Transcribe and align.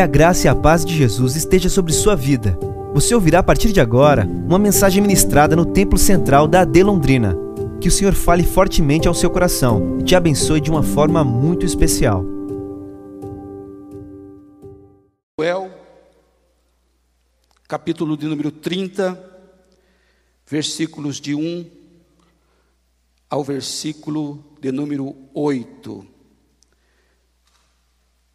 Que 0.00 0.04
a 0.04 0.06
graça 0.06 0.46
e 0.46 0.48
a 0.48 0.54
paz 0.54 0.82
de 0.82 0.96
Jesus 0.96 1.36
esteja 1.36 1.68
sobre 1.68 1.92
sua 1.92 2.16
vida. 2.16 2.58
Você 2.94 3.14
ouvirá 3.14 3.40
a 3.40 3.42
partir 3.42 3.70
de 3.70 3.82
agora 3.82 4.24
uma 4.24 4.58
mensagem 4.58 5.02
ministrada 5.02 5.54
no 5.54 5.66
Templo 5.66 5.98
Central 5.98 6.48
da 6.48 6.62
AD 6.62 6.82
Londrina. 6.82 7.36
Que 7.82 7.88
o 7.88 7.90
Senhor 7.90 8.14
fale 8.14 8.42
fortemente 8.42 9.06
ao 9.06 9.12
seu 9.12 9.28
coração 9.28 9.98
e 10.00 10.02
te 10.02 10.16
abençoe 10.16 10.58
de 10.58 10.70
uma 10.70 10.82
forma 10.82 11.22
muito 11.22 11.66
especial. 11.66 12.24
Samuel, 15.38 15.70
capítulo 17.68 18.16
de 18.16 18.26
número 18.26 18.50
30, 18.50 19.22
versículos 20.46 21.20
de 21.20 21.34
1 21.34 21.66
ao 23.28 23.44
versículo 23.44 24.42
de 24.62 24.72
número 24.72 25.14
8. 25.34 26.06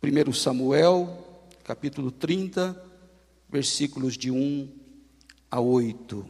1 0.04 0.32
Samuel, 0.32 1.25
capítulo 1.66 2.12
30, 2.12 2.80
versículos 3.49 4.16
de 4.16 4.30
1 4.30 4.71
a 5.49 5.59
8. 5.59 6.30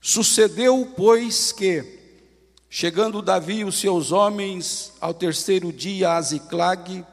Sucedeu, 0.00 0.94
pois, 0.96 1.52
que, 1.52 1.84
chegando 2.70 3.20
Davi 3.20 3.56
e 3.56 3.64
os 3.64 3.78
seus 3.78 4.10
homens 4.10 4.94
ao 4.98 5.12
terceiro 5.12 5.70
dia 5.70 6.14
a 6.14 6.22
Ziclag, 6.22 7.04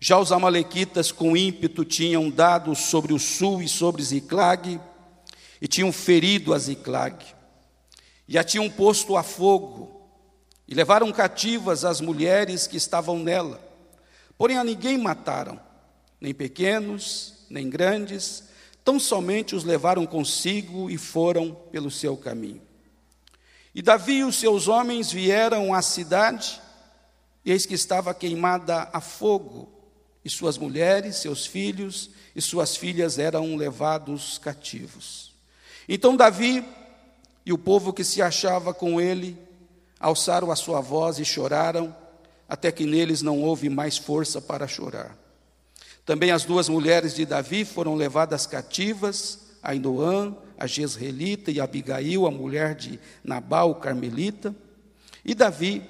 já 0.00 0.18
os 0.18 0.32
amalequitas 0.32 1.12
com 1.12 1.36
ímpeto 1.36 1.84
tinham 1.84 2.28
dado 2.28 2.74
sobre 2.74 3.12
o 3.12 3.20
sul 3.20 3.62
e 3.62 3.68
sobre 3.68 4.02
Ziclag, 4.02 4.80
e 5.60 5.68
tinham 5.68 5.92
ferido 5.92 6.52
a 6.52 6.58
Ziclag, 6.58 7.24
e 8.26 8.38
a 8.38 8.44
tinham 8.44 8.68
posto 8.70 9.16
a 9.16 9.22
fogo, 9.22 10.00
e 10.66 10.74
levaram 10.74 11.12
cativas 11.12 11.84
as 11.84 12.00
mulheres 12.00 12.66
que 12.66 12.76
estavam 12.76 13.18
nela. 13.18 13.60
Porém 14.38 14.56
a 14.58 14.64
ninguém 14.64 14.96
mataram, 14.96 15.60
nem 16.20 16.32
pequenos, 16.32 17.46
nem 17.50 17.68
grandes, 17.68 18.44
tão 18.84 18.98
somente 18.98 19.54
os 19.54 19.64
levaram 19.64 20.06
consigo 20.06 20.90
e 20.90 20.96
foram 20.96 21.54
pelo 21.70 21.90
seu 21.90 22.16
caminho. 22.16 22.62
E 23.74 23.82
Davi 23.82 24.18
e 24.18 24.24
os 24.24 24.36
seus 24.36 24.68
homens 24.68 25.10
vieram 25.10 25.72
à 25.72 25.82
cidade, 25.82 26.60
e 27.44 27.50
eis 27.50 27.66
que 27.66 27.74
estava 27.74 28.14
queimada 28.14 28.88
a 28.92 29.00
fogo, 29.00 29.68
e 30.24 30.30
suas 30.30 30.56
mulheres, 30.56 31.16
seus 31.16 31.44
filhos 31.46 32.10
e 32.34 32.40
suas 32.40 32.76
filhas 32.76 33.18
eram 33.18 33.56
levados 33.56 34.38
cativos. 34.38 35.34
Então 35.88 36.16
Davi 36.16 36.64
e 37.44 37.52
o 37.52 37.58
povo 37.58 37.92
que 37.92 38.04
se 38.04 38.22
achava 38.22 38.72
com 38.72 39.00
ele 39.00 39.36
alçaram 39.98 40.50
a 40.50 40.56
sua 40.56 40.80
voz 40.80 41.18
e 41.18 41.24
choraram, 41.24 41.94
até 42.48 42.70
que 42.70 42.84
neles 42.84 43.22
não 43.22 43.42
houve 43.42 43.68
mais 43.68 43.96
força 43.96 44.40
para 44.40 44.66
chorar. 44.66 45.16
Também 46.04 46.32
as 46.32 46.44
duas 46.44 46.68
mulheres 46.68 47.14
de 47.14 47.24
Davi 47.24 47.64
foram 47.64 47.94
levadas 47.94 48.46
cativas, 48.46 49.38
Ainoã, 49.62 50.36
a 50.58 50.66
Jezreelita, 50.66 51.50
e 51.50 51.60
Abigail, 51.60 52.26
a 52.26 52.30
mulher 52.30 52.74
de 52.74 52.98
Nabal, 53.22 53.76
carmelita. 53.76 54.54
E 55.24 55.34
Davi 55.34 55.82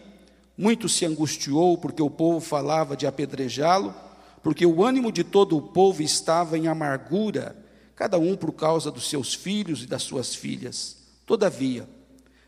muito 0.57 0.89
se 0.89 1.07
angustiou, 1.07 1.79
porque 1.79 2.03
o 2.03 2.11
povo 2.11 2.41
falava 2.41 2.97
de 2.97 3.07
apedrejá-lo, 3.07 3.95
porque 4.43 4.67
o 4.67 4.85
ânimo 4.85 5.11
de 5.11 5.25
todo 5.25 5.57
o 5.57 5.63
povo 5.63 6.03
estava 6.03 6.59
em 6.59 6.69
amargura, 6.69 7.57
cada 7.97 8.19
um 8.19 8.37
por 8.37 8.53
causa 8.53 8.91
dos 8.91 9.09
seus 9.09 9.33
filhos 9.33 9.83
e 9.83 9.87
das 9.87 10.03
suas 10.03 10.35
filhas. 10.35 11.02
Todavia, 11.33 11.89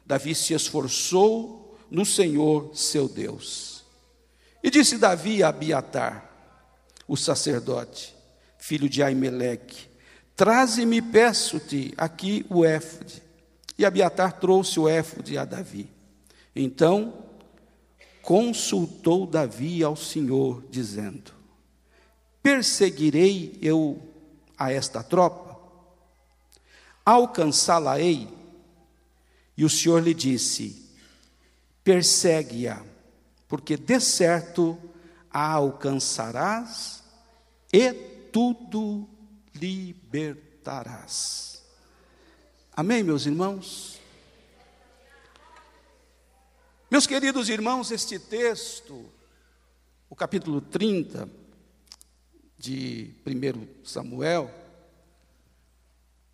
Davi 0.05 0.35
se 0.35 0.53
esforçou 0.53 1.75
no 1.91 2.05
Senhor 2.05 2.77
seu 2.77 3.09
Deus. 3.09 3.83
E 4.63 4.69
disse 4.71 4.99
Davi 4.99 5.43
a 5.43 5.49
Abiatar, 5.49 6.31
o 7.09 7.17
sacerdote, 7.17 8.15
filho 8.59 8.87
de 8.87 9.03
Aimeleque: 9.03 9.89
Traze-me, 10.37 11.01
peço-te, 11.01 11.95
aqui 11.97 12.45
o 12.51 12.63
éfode. 12.63 13.23
E 13.79 13.87
Abiatar 13.87 14.39
trouxe 14.39 14.79
o 14.79 14.87
éfode 14.87 15.39
a 15.39 15.47
Davi. 15.47 15.91
Então 16.55 17.25
consultou 18.21 19.27
Davi 19.27 19.83
ao 19.83 19.97
Senhor, 19.97 20.63
dizendo: 20.69 21.33
Perseguirei 22.43 23.59
eu 23.63 23.99
a 24.59 24.71
esta 24.71 25.03
tropa? 25.03 25.59
Alcançá-la-ei? 27.03 28.34
E 29.57 29.65
o 29.65 29.71
Senhor 29.71 30.03
lhe 30.03 30.15
disse: 30.15 30.91
Persegue-a, 31.83 32.85
porque 33.47 33.77
de 33.77 34.01
certo 34.01 34.79
a 35.31 35.53
alcançarás 35.53 37.03
e 37.73 37.93
tudo 38.33 39.09
libertarás. 39.55 41.63
Amém, 42.77 43.03
meus 43.03 43.27
irmãos? 43.27 44.01
Meus 46.91 47.07
queridos 47.07 47.49
irmãos, 47.49 47.91
este 47.91 48.19
texto, 48.19 49.11
o 50.09 50.15
capítulo 50.15 50.61
30 50.61 51.29
de 52.57 53.15
1 53.27 53.85
Samuel, 53.85 54.53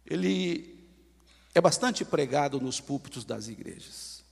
ele 0.04 0.79
é 1.54 1.60
bastante 1.60 2.04
pregado 2.04 2.60
nos 2.60 2.80
púlpitos 2.80 3.24
das 3.24 3.48
igrejas. 3.48 4.22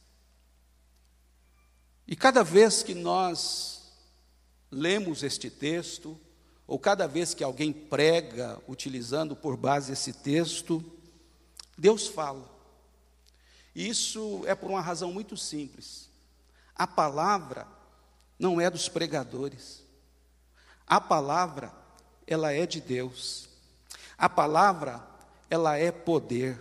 E 2.06 2.16
cada 2.16 2.42
vez 2.42 2.82
que 2.82 2.94
nós 2.94 3.92
lemos 4.70 5.22
este 5.22 5.50
texto, 5.50 6.18
ou 6.66 6.78
cada 6.78 7.06
vez 7.06 7.34
que 7.34 7.42
alguém 7.42 7.72
prega 7.72 8.60
utilizando 8.68 9.34
por 9.34 9.56
base 9.56 9.92
esse 9.92 10.12
texto, 10.12 10.84
Deus 11.76 12.06
fala. 12.06 12.48
Isso 13.74 14.42
é 14.46 14.54
por 14.54 14.70
uma 14.70 14.80
razão 14.80 15.12
muito 15.12 15.36
simples. 15.36 16.08
A 16.74 16.86
palavra 16.86 17.66
não 18.38 18.60
é 18.60 18.70
dos 18.70 18.88
pregadores. 18.88 19.82
A 20.86 21.00
palavra, 21.00 21.72
ela 22.26 22.52
é 22.52 22.66
de 22.66 22.80
Deus. 22.80 23.48
A 24.16 24.28
palavra, 24.28 25.04
ela 25.50 25.76
é 25.76 25.90
poder. 25.90 26.58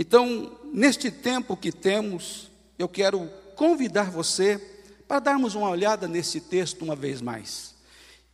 Então, 0.00 0.56
neste 0.72 1.10
tempo 1.10 1.56
que 1.56 1.72
temos, 1.72 2.48
eu 2.78 2.88
quero 2.88 3.28
convidar 3.56 4.12
você 4.12 4.56
para 5.08 5.18
darmos 5.18 5.56
uma 5.56 5.68
olhada 5.68 6.06
nesse 6.06 6.40
texto 6.40 6.82
uma 6.82 6.94
vez 6.94 7.20
mais, 7.20 7.74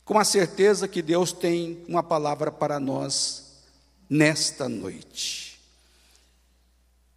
com 0.05 0.19
a 0.19 0.25
certeza 0.25 0.87
que 0.87 1.01
Deus 1.01 1.33
tem 1.33 1.83
uma 1.89 2.03
palavra 2.03 2.53
para 2.53 2.79
nós 2.79 3.63
nesta 4.11 4.69
noite. 4.69 5.59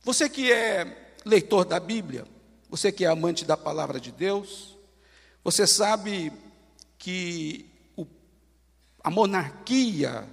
Você 0.05 0.29
que 0.29 0.49
é 0.49 1.11
leitor 1.25 1.65
da 1.65 1.77
Bíblia, 1.77 2.25
você 2.69 2.89
que 2.89 3.03
é 3.03 3.09
amante 3.09 3.43
da 3.43 3.57
palavra 3.57 3.99
de 3.99 4.13
Deus, 4.13 4.77
você 5.43 5.67
sabe 5.67 6.31
que 6.97 7.69
a 9.03 9.11
monarquia 9.11 10.25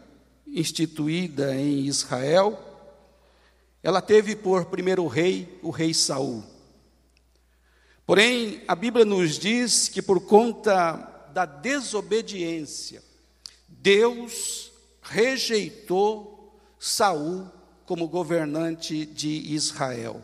instituída 0.47 1.53
em 1.56 1.80
Israel, 1.86 2.73
ela 3.84 4.00
teve 4.00 4.34
por 4.34 4.65
primeiro 4.65 5.06
rei 5.06 5.61
o 5.62 5.69
rei 5.69 5.93
Saul. 5.93 6.43
Porém, 8.06 8.62
a 8.67 8.75
Bíblia 8.75 9.05
nos 9.05 9.39
diz 9.39 9.91
que 9.91 10.00
por 10.00 10.21
conta 10.22 10.97
da 11.34 11.45
desobediência, 11.45 13.03
Deus 13.69 14.72
rejeitou 15.03 16.59
Saul 16.78 17.47
como 17.84 18.09
governante 18.09 19.05
de 19.05 19.28
Israel. 19.55 20.22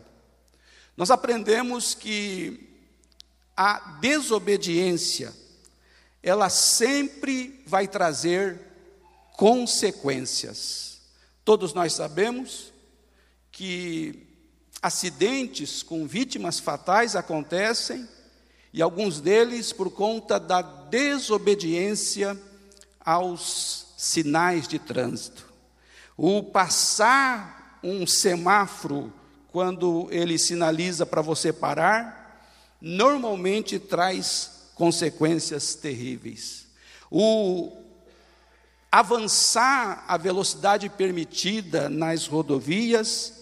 Nós 0.97 1.11
aprendemos 1.11 1.93
que 1.93 2.67
a 3.55 3.99
desobediência 4.01 5.31
ela 6.23 6.49
sempre 6.49 7.63
vai 7.67 7.87
trazer 7.87 8.59
consequências. 9.33 10.99
Todos 11.45 11.75
nós 11.75 11.93
sabemos 11.93 12.70
que 13.51 14.27
acidentes 14.81 15.83
com 15.83 16.07
vítimas 16.07 16.59
fatais 16.59 17.15
acontecem, 17.15 18.07
e 18.73 18.81
alguns 18.81 19.19
deles 19.19 19.73
por 19.73 19.91
conta 19.91 20.39
da 20.39 20.61
desobediência 20.61 22.39
aos 22.99 23.87
sinais 23.97 24.67
de 24.67 24.79
trânsito. 24.79 25.45
O 26.15 26.41
passar 26.41 27.79
um 27.83 28.07
semáforo, 28.07 29.11
quando 29.51 30.07
ele 30.09 30.37
sinaliza 30.37 31.05
para 31.05 31.21
você 31.21 31.51
parar, 31.51 32.47
normalmente 32.79 33.77
traz 33.77 34.69
consequências 34.73 35.75
terríveis. 35.75 36.67
O 37.09 37.75
avançar 38.91 40.03
a 40.07 40.17
velocidade 40.17 40.89
permitida 40.89 41.89
nas 41.89 42.25
rodovias, 42.25 43.40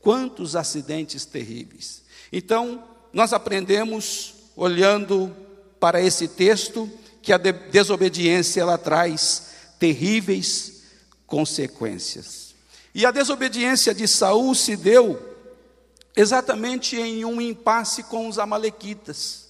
Quantos 0.00 0.54
acidentes 0.56 1.24
terríveis. 1.24 2.02
Então, 2.32 2.82
nós 3.12 3.32
aprendemos, 3.32 4.34
olhando 4.56 5.34
para 5.80 6.00
esse 6.00 6.28
texto, 6.28 6.90
que 7.22 7.32
a 7.32 7.38
desobediência 7.38 8.60
ela 8.60 8.78
traz 8.78 9.50
terríveis 9.78 10.82
consequências. 11.26 12.54
E 12.94 13.04
a 13.04 13.10
desobediência 13.10 13.94
de 13.94 14.08
Saul 14.08 14.54
se 14.54 14.76
deu 14.76 15.36
exatamente 16.16 16.96
em 16.96 17.24
um 17.24 17.40
impasse 17.40 18.02
com 18.02 18.28
os 18.28 18.38
amalequitas. 18.38 19.46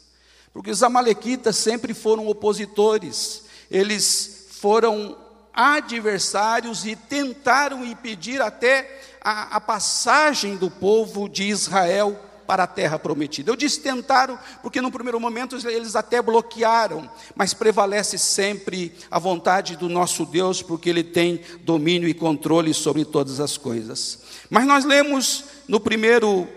Porque 0.52 0.70
os 0.70 0.82
amalequitas 0.82 1.56
sempre 1.56 1.94
foram 1.94 2.26
opositores, 2.26 3.44
eles 3.70 4.48
foram 4.50 5.16
adversários 5.52 6.84
e 6.84 6.94
tentaram 6.94 7.84
impedir 7.84 8.40
até 8.40 9.17
a, 9.28 9.56
a 9.56 9.60
passagem 9.60 10.56
do 10.56 10.70
povo 10.70 11.28
de 11.28 11.44
Israel 11.44 12.18
para 12.46 12.62
a 12.62 12.66
terra 12.66 12.98
prometida. 12.98 13.50
Eu 13.50 13.56
disse 13.56 13.80
tentaram, 13.80 14.38
porque 14.62 14.80
no 14.80 14.90
primeiro 14.90 15.20
momento 15.20 15.54
eles 15.68 15.94
até 15.94 16.22
bloquearam, 16.22 17.10
mas 17.36 17.52
prevalece 17.52 18.16
sempre 18.16 18.90
a 19.10 19.18
vontade 19.18 19.76
do 19.76 19.86
nosso 19.86 20.24
Deus, 20.24 20.62
porque 20.62 20.88
Ele 20.88 21.04
tem 21.04 21.42
domínio 21.60 22.08
e 22.08 22.14
controle 22.14 22.72
sobre 22.72 23.04
todas 23.04 23.38
as 23.38 23.58
coisas. 23.58 24.20
Mas 24.48 24.66
nós 24.66 24.86
lemos 24.86 25.44
no 25.68 25.78
primeiro, 25.78 26.48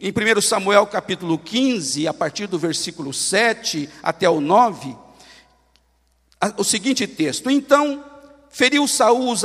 em 0.00 0.10
1 0.10 0.40
Samuel 0.40 0.86
capítulo 0.86 1.38
15, 1.38 2.08
a 2.08 2.14
partir 2.14 2.46
do 2.46 2.58
versículo 2.58 3.12
7 3.12 3.86
até 4.02 4.30
o 4.30 4.40
9, 4.40 4.96
o 6.56 6.64
seguinte 6.64 7.06
texto: 7.06 7.50
Então 7.50 8.02
feriu 8.48 8.88
Saul 8.88 9.30
os 9.30 9.44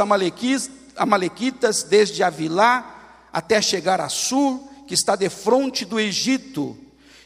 amalequitas 0.95 1.84
desde 1.84 2.24
Avilá 2.24 3.28
até 3.31 3.62
chegar 3.62 4.00
a 4.00 4.10
Sur, 4.10 4.60
que 4.88 4.94
está 4.94 5.16
defronte 5.16 5.86
do 5.86 6.00
Egito, 6.00 6.78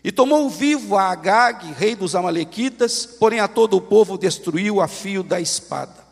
e 0.03 0.11
tomou 0.11 0.49
vivo 0.49 0.95
a 0.95 1.09
Agag, 1.09 1.73
rei 1.73 1.95
dos 1.95 2.15
amalequitas, 2.15 3.05
porém 3.05 3.39
a 3.39 3.47
todo 3.47 3.75
o 3.75 3.81
povo 3.81 4.17
destruiu 4.17 4.79
a 4.79 4.87
fio 4.87 5.21
da 5.21 5.41
espada. 5.41 6.05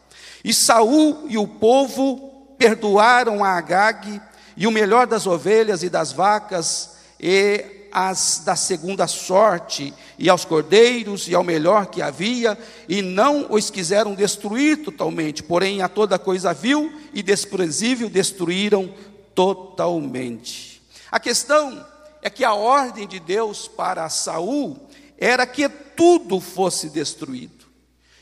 E 0.43 0.53
Saul 0.53 1.25
e 1.29 1.37
o 1.37 1.47
povo 1.47 2.55
perdoaram 2.57 3.43
a 3.43 3.57
Agag 3.57 4.21
e 4.57 4.67
o 4.67 4.71
melhor 4.71 5.07
das 5.07 5.25
ovelhas 5.25 5.83
e 5.83 5.89
das 5.89 6.11
vacas 6.11 6.95
e 7.19 7.74
as 7.95 8.41
da 8.43 8.57
segunda 8.57 9.07
sorte 9.07 9.93
e 10.19 10.27
aos 10.27 10.43
cordeiros 10.43 11.29
e 11.29 11.33
ao 11.33 11.45
melhor 11.45 11.85
que 11.85 12.01
havia, 12.01 12.57
e 12.89 13.01
não 13.01 13.47
os 13.49 13.69
quiseram 13.69 14.13
destruir 14.13 14.83
totalmente, 14.83 15.41
porém 15.41 15.81
a 15.81 15.87
toda 15.87 16.19
coisa 16.19 16.53
vil 16.53 16.91
e 17.13 17.23
desprezível 17.23 18.09
destruíram 18.09 18.93
totalmente. 19.33 20.81
A 21.09 21.21
questão 21.21 21.87
é 22.21 22.29
que 22.29 22.43
a 22.43 22.53
ordem 22.53 23.07
de 23.07 23.17
Deus 23.17 23.65
para 23.65 24.09
Saul 24.09 24.77
era 25.17 25.47
que 25.47 25.69
tudo 25.69 26.41
fosse 26.41 26.89
destruído. 26.89 27.63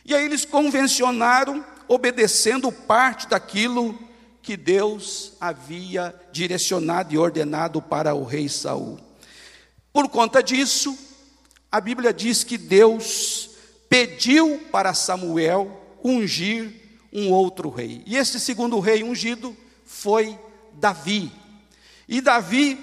E 0.06 0.14
aí 0.14 0.24
eles 0.24 0.46
convencionaram 0.46 1.66
obedecendo 1.88 2.72
parte 2.72 3.28
daquilo 3.28 3.98
que 4.40 4.56
Deus 4.56 5.34
havia 5.42 6.14
direcionado 6.32 7.12
e 7.12 7.18
ordenado 7.18 7.82
para 7.82 8.14
o 8.14 8.24
rei 8.24 8.48
Saul. 8.48 9.00
Por 9.94 10.10
conta 10.10 10.42
disso, 10.42 10.98
a 11.72 11.80
Bíblia 11.80 12.12
diz 12.12 12.44
que 12.44 12.58
Deus 12.58 13.52
pediu 13.88 14.60
para 14.72 14.96
Samuel 14.96 15.80
ungir 16.04 16.74
um 17.14 17.32
outro 17.32 17.70
rei. 17.70 18.02
E 18.08 18.18
esse 18.18 18.40
segundo 18.40 18.80
rei 18.80 19.04
ungido 19.04 19.56
foi 19.86 20.38
Davi. 20.74 21.32
E 22.10 22.20
Davi, 22.22 22.80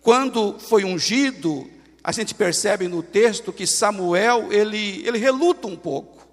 quando 0.00 0.58
foi 0.58 0.82
ungido, 0.82 1.70
a 2.02 2.10
gente 2.10 2.34
percebe 2.34 2.88
no 2.88 3.02
texto 3.02 3.52
que 3.52 3.66
Samuel, 3.66 4.50
ele, 4.50 5.06
ele 5.06 5.18
reluta 5.18 5.66
um 5.68 5.76
pouco. 5.76 6.26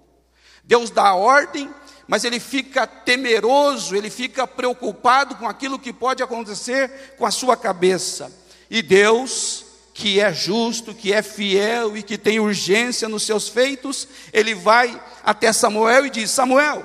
Deus 0.64 0.88
dá 0.88 1.08
a 1.08 1.14
ordem, 1.14 1.68
mas 2.08 2.24
ele 2.24 2.40
fica 2.40 2.86
temeroso, 2.86 3.94
ele 3.94 4.08
fica 4.08 4.46
preocupado 4.46 5.36
com 5.36 5.46
aquilo 5.46 5.78
que 5.78 5.92
pode 5.92 6.22
acontecer 6.22 7.14
com 7.18 7.26
a 7.26 7.30
sua 7.30 7.56
cabeça. 7.58 8.32
E 8.70 8.80
Deus, 8.80 9.63
que 9.94 10.20
é 10.20 10.32
justo, 10.32 10.92
que 10.92 11.12
é 11.12 11.22
fiel 11.22 11.96
e 11.96 12.02
que 12.02 12.18
tem 12.18 12.40
urgência 12.40 13.08
nos 13.08 13.22
seus 13.22 13.48
feitos, 13.48 14.08
ele 14.32 14.54
vai 14.54 15.00
até 15.24 15.52
Samuel 15.52 16.04
e 16.04 16.10
diz: 16.10 16.30
Samuel, 16.30 16.84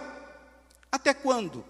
até 0.92 1.14
quando 1.14 1.66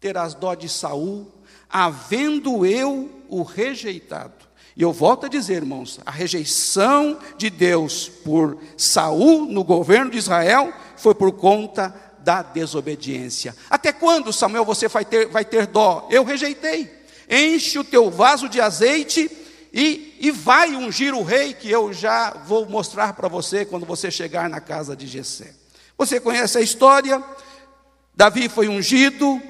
terás 0.00 0.34
dó 0.34 0.54
de 0.54 0.68
Saul 0.68 1.32
havendo 1.70 2.64
eu 2.64 3.10
o 3.28 3.42
rejeitado. 3.42 4.48
E 4.76 4.82
eu 4.82 4.92
volto 4.92 5.26
a 5.26 5.28
dizer, 5.28 5.54
irmãos, 5.54 5.98
a 6.06 6.10
rejeição 6.10 7.18
de 7.36 7.50
Deus 7.50 8.08
por 8.08 8.58
Saul 8.76 9.44
no 9.46 9.64
governo 9.64 10.10
de 10.10 10.18
Israel 10.18 10.72
foi 10.96 11.14
por 11.14 11.32
conta 11.32 11.94
da 12.20 12.42
desobediência. 12.42 13.56
Até 13.68 13.92
quando, 13.92 14.32
Samuel, 14.32 14.64
você 14.64 14.86
vai 14.88 15.04
ter, 15.04 15.26
vai 15.26 15.44
ter 15.44 15.66
dó? 15.66 16.06
Eu 16.10 16.24
rejeitei. 16.24 16.90
Enche 17.28 17.78
o 17.78 17.84
teu 17.84 18.10
vaso 18.10 18.48
de 18.48 18.60
azeite 18.60 19.30
e, 19.72 20.07
e 20.20 20.30
vai 20.30 20.74
ungir 20.74 21.14
o 21.14 21.22
rei, 21.22 21.54
que 21.54 21.70
eu 21.70 21.92
já 21.92 22.30
vou 22.46 22.66
mostrar 22.66 23.12
para 23.12 23.28
você 23.28 23.64
quando 23.64 23.86
você 23.86 24.10
chegar 24.10 24.48
na 24.50 24.60
casa 24.60 24.96
de 24.96 25.06
Jessé. 25.06 25.54
Você 25.96 26.20
conhece 26.20 26.58
a 26.58 26.60
história? 26.60 27.22
Davi 28.14 28.48
foi 28.48 28.68
ungido, 28.68 29.40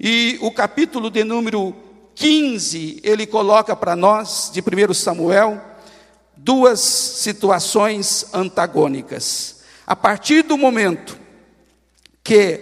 e 0.00 0.38
o 0.40 0.50
capítulo 0.50 1.10
de 1.10 1.24
número 1.24 1.74
15, 2.14 3.00
ele 3.02 3.26
coloca 3.26 3.76
para 3.76 3.94
nós, 3.94 4.50
de 4.52 4.60
1 4.60 4.94
Samuel, 4.94 5.60
duas 6.36 6.80
situações 6.80 8.26
antagônicas. 8.32 9.56
A 9.86 9.96
partir 9.96 10.42
do 10.42 10.58
momento 10.58 11.18
que, 12.22 12.60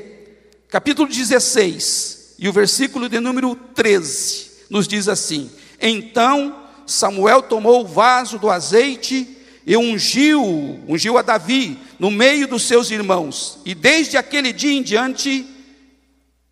capítulo 0.68 1.08
16, 1.08 2.36
e 2.38 2.48
o 2.48 2.52
versículo 2.52 3.08
de 3.08 3.18
número 3.18 3.54
13, 3.54 4.50
nos 4.68 4.86
diz 4.86 5.08
assim: 5.08 5.50
Então 5.80 6.65
Samuel 6.86 7.42
tomou 7.42 7.82
o 7.82 7.86
vaso 7.86 8.38
do 8.38 8.50
azeite 8.50 9.36
e 9.66 9.76
ungiu, 9.76 10.42
ungiu 10.88 11.18
a 11.18 11.22
Davi 11.22 11.78
no 11.98 12.10
meio 12.10 12.46
dos 12.46 12.62
seus 12.62 12.90
irmãos, 12.90 13.58
e 13.64 13.74
desde 13.74 14.16
aquele 14.16 14.52
dia 14.52 14.72
em 14.72 14.82
diante, 14.82 15.56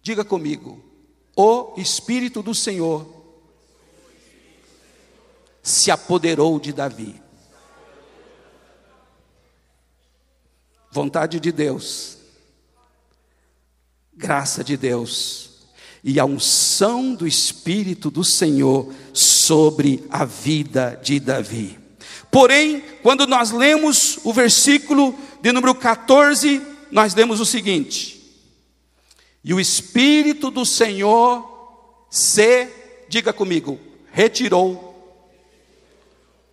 Diga 0.04 0.22
comigo, 0.22 0.84
o 1.34 1.72
Espírito 1.78 2.42
do 2.42 2.54
Senhor 2.54 3.10
se 5.62 5.90
apoderou 5.90 6.60
de 6.60 6.74
Davi. 6.74 7.18
Vontade 10.92 11.40
de 11.40 11.50
Deus, 11.50 12.18
graça 14.12 14.62
de 14.62 14.76
Deus 14.76 15.64
e 16.04 16.20
a 16.20 16.26
unção 16.26 17.14
do 17.14 17.26
Espírito 17.26 18.10
do 18.10 18.22
Senhor 18.22 18.92
sobre 19.44 20.04
a 20.10 20.24
vida 20.24 20.98
de 21.02 21.20
Davi. 21.20 21.78
Porém, 22.30 22.82
quando 23.02 23.26
nós 23.26 23.50
lemos 23.50 24.18
o 24.24 24.32
versículo 24.32 25.16
de 25.40 25.52
número 25.52 25.74
14, 25.74 26.60
nós 26.90 27.14
lemos 27.14 27.40
o 27.40 27.46
seguinte: 27.46 28.20
e 29.44 29.52
o 29.52 29.60
Espírito 29.60 30.50
do 30.50 30.64
Senhor 30.64 32.06
se, 32.10 32.68
diga 33.08 33.32
comigo, 33.32 33.78
retirou 34.10 34.90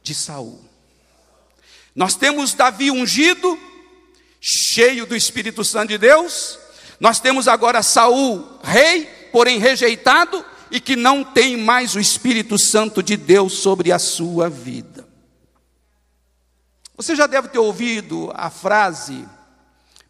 de 0.03 0.13
Saul. 0.13 0.59
Nós 1.95 2.15
temos 2.15 2.53
Davi 2.53 2.91
ungido, 2.91 3.57
cheio 4.39 5.05
do 5.05 5.15
Espírito 5.15 5.63
Santo 5.63 5.89
de 5.89 5.97
Deus. 5.97 6.59
Nós 6.99 7.19
temos 7.19 7.47
agora 7.47 7.81
Saul, 7.81 8.45
rei, 8.63 9.05
porém 9.31 9.57
rejeitado 9.57 10.43
e 10.71 10.79
que 10.79 10.95
não 10.95 11.23
tem 11.23 11.57
mais 11.57 11.95
o 11.95 11.99
Espírito 11.99 12.57
Santo 12.57 13.03
de 13.03 13.17
Deus 13.17 13.53
sobre 13.53 13.91
a 13.91 13.99
sua 13.99 14.49
vida. 14.49 15.07
Você 16.95 17.15
já 17.15 17.27
deve 17.27 17.49
ter 17.49 17.59
ouvido 17.59 18.31
a 18.33 18.49
frase 18.49 19.27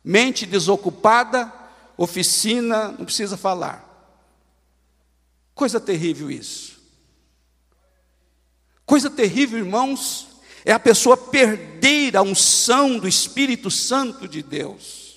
mente 0.04 0.46
desocupada 0.46 1.52
oficina, 1.98 2.90
não 2.98 3.06
precisa 3.06 3.38
falar. 3.38 3.88
Coisa 5.54 5.80
terrível 5.80 6.32
isso. 6.32 6.80
Coisa 8.86 9.10
terrível, 9.10 9.60
irmãos, 9.60 10.28
é 10.66 10.72
a 10.72 10.80
pessoa 10.80 11.16
perder 11.16 12.18
a 12.18 12.22
unção 12.22 12.98
do 12.98 13.08
Espírito 13.08 13.70
Santo 13.70 14.28
de 14.28 14.42
Deus. 14.42 15.11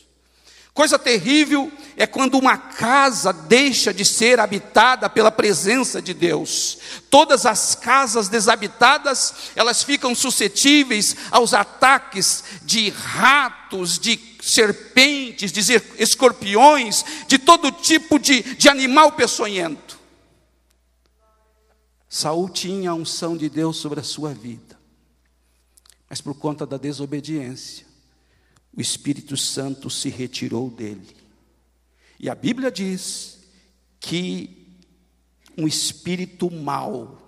Coisa 0.74 0.98
terrível 0.98 1.72
é 1.96 2.04
quando 2.04 2.36
uma 2.36 2.58
casa 2.58 3.32
deixa 3.32 3.94
de 3.94 4.04
ser 4.04 4.40
habitada 4.40 5.08
pela 5.08 5.30
presença 5.30 6.02
de 6.02 6.12
Deus. 6.12 6.78
Todas 7.08 7.46
as 7.46 7.76
casas 7.76 8.28
desabitadas, 8.28 9.52
elas 9.54 9.84
ficam 9.84 10.16
suscetíveis 10.16 11.14
aos 11.30 11.54
ataques 11.54 12.42
de 12.62 12.90
ratos, 12.90 14.00
de 14.00 14.18
serpentes, 14.42 15.52
de 15.52 15.60
escorpiões, 15.96 17.04
de 17.28 17.38
todo 17.38 17.70
tipo 17.70 18.18
de, 18.18 18.42
de 18.42 18.68
animal 18.68 19.12
peçonhento. 19.12 19.96
Saul 22.08 22.48
tinha 22.48 22.90
a 22.90 22.94
unção 22.94 23.36
de 23.36 23.48
Deus 23.48 23.76
sobre 23.76 24.00
a 24.00 24.04
sua 24.04 24.34
vida. 24.34 24.76
Mas 26.10 26.20
por 26.20 26.34
conta 26.34 26.66
da 26.66 26.76
desobediência, 26.76 27.83
o 28.76 28.80
Espírito 28.80 29.36
Santo 29.36 29.88
se 29.88 30.08
retirou 30.08 30.70
dele. 30.70 31.16
E 32.18 32.28
a 32.28 32.34
Bíblia 32.34 32.70
diz 32.70 33.38
que 34.00 34.64
um 35.56 35.66
espírito 35.66 36.50
mau, 36.50 37.18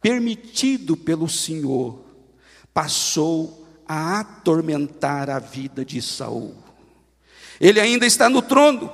permitido 0.00 0.96
pelo 0.96 1.28
Senhor, 1.28 2.04
passou 2.72 3.66
a 3.86 4.20
atormentar 4.20 5.30
a 5.30 5.38
vida 5.38 5.84
de 5.84 6.02
Saul. 6.02 6.54
Ele 7.60 7.80
ainda 7.80 8.06
está 8.06 8.28
no 8.28 8.42
trono, 8.42 8.92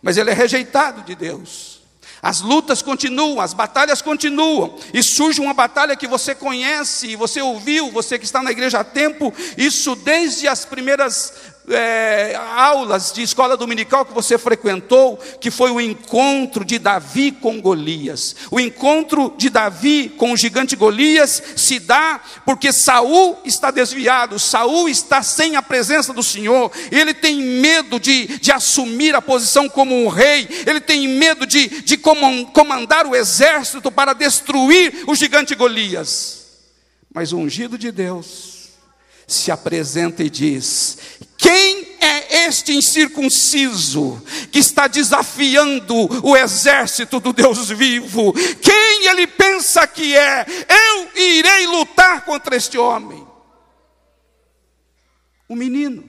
mas 0.00 0.16
ele 0.16 0.30
é 0.30 0.34
rejeitado 0.34 1.02
de 1.02 1.14
Deus. 1.14 1.79
As 2.22 2.40
lutas 2.40 2.82
continuam, 2.82 3.40
as 3.40 3.54
batalhas 3.54 4.02
continuam, 4.02 4.76
e 4.92 5.02
surge 5.02 5.40
uma 5.40 5.54
batalha 5.54 5.96
que 5.96 6.06
você 6.06 6.34
conhece, 6.34 7.16
você 7.16 7.40
ouviu, 7.40 7.90
você 7.90 8.18
que 8.18 8.26
está 8.26 8.42
na 8.42 8.50
igreja 8.50 8.80
há 8.80 8.84
tempo, 8.84 9.32
isso 9.56 9.94
desde 9.96 10.46
as 10.46 10.64
primeiras 10.64 11.32
é, 11.70 12.34
aulas 12.54 13.12
de 13.12 13.22
escola 13.22 13.56
dominical 13.56 14.04
que 14.04 14.12
você 14.12 14.36
frequentou, 14.36 15.16
que 15.40 15.50
foi 15.50 15.70
o 15.70 15.80
encontro 15.80 16.64
de 16.64 16.78
Davi 16.78 17.32
com 17.32 17.60
Golias. 17.60 18.36
O 18.50 18.58
encontro 18.58 19.34
de 19.36 19.48
Davi 19.48 20.08
com 20.16 20.32
o 20.32 20.36
gigante 20.36 20.76
Golias 20.76 21.42
se 21.56 21.78
dá 21.78 22.20
porque 22.44 22.72
Saul 22.72 23.38
está 23.44 23.70
desviado, 23.70 24.38
Saul 24.38 24.88
está 24.88 25.22
sem 25.22 25.56
a 25.56 25.62
presença 25.62 26.12
do 26.12 26.22
Senhor, 26.22 26.70
ele 26.90 27.14
tem 27.14 27.36
medo 27.40 27.98
de, 27.98 28.38
de 28.38 28.52
assumir 28.52 29.14
a 29.14 29.22
posição 29.22 29.68
como 29.68 29.94
um 29.94 30.08
rei, 30.08 30.48
ele 30.66 30.80
tem 30.80 31.08
medo 31.08 31.46
de, 31.46 31.82
de 31.82 31.96
comandar 31.96 33.06
o 33.06 33.14
exército 33.14 33.90
para 33.90 34.12
destruir 34.12 35.04
o 35.06 35.14
gigante 35.14 35.54
Golias. 35.54 36.40
Mas 37.12 37.32
o 37.32 37.38
ungido 37.38 37.76
de 37.76 37.90
Deus 37.90 38.59
se 39.32 39.50
apresenta 39.50 40.22
e 40.22 40.30
diz: 40.30 40.98
quem 41.36 41.96
é 42.00 42.46
este 42.46 42.74
incircunciso 42.74 44.22
que 44.52 44.58
está 44.58 44.86
desafiando 44.86 45.94
o 46.22 46.36
exército 46.36 47.18
do 47.18 47.32
Deus 47.32 47.70
vivo? 47.70 48.32
Quem 48.60 49.06
ele 49.06 49.26
pensa 49.26 49.86
que 49.86 50.14
é? 50.14 50.44
Eu 50.68 51.22
irei 51.22 51.66
lutar 51.66 52.24
contra 52.24 52.56
este 52.56 52.76
homem. 52.76 53.26
Um 55.48 55.56
menino, 55.56 56.08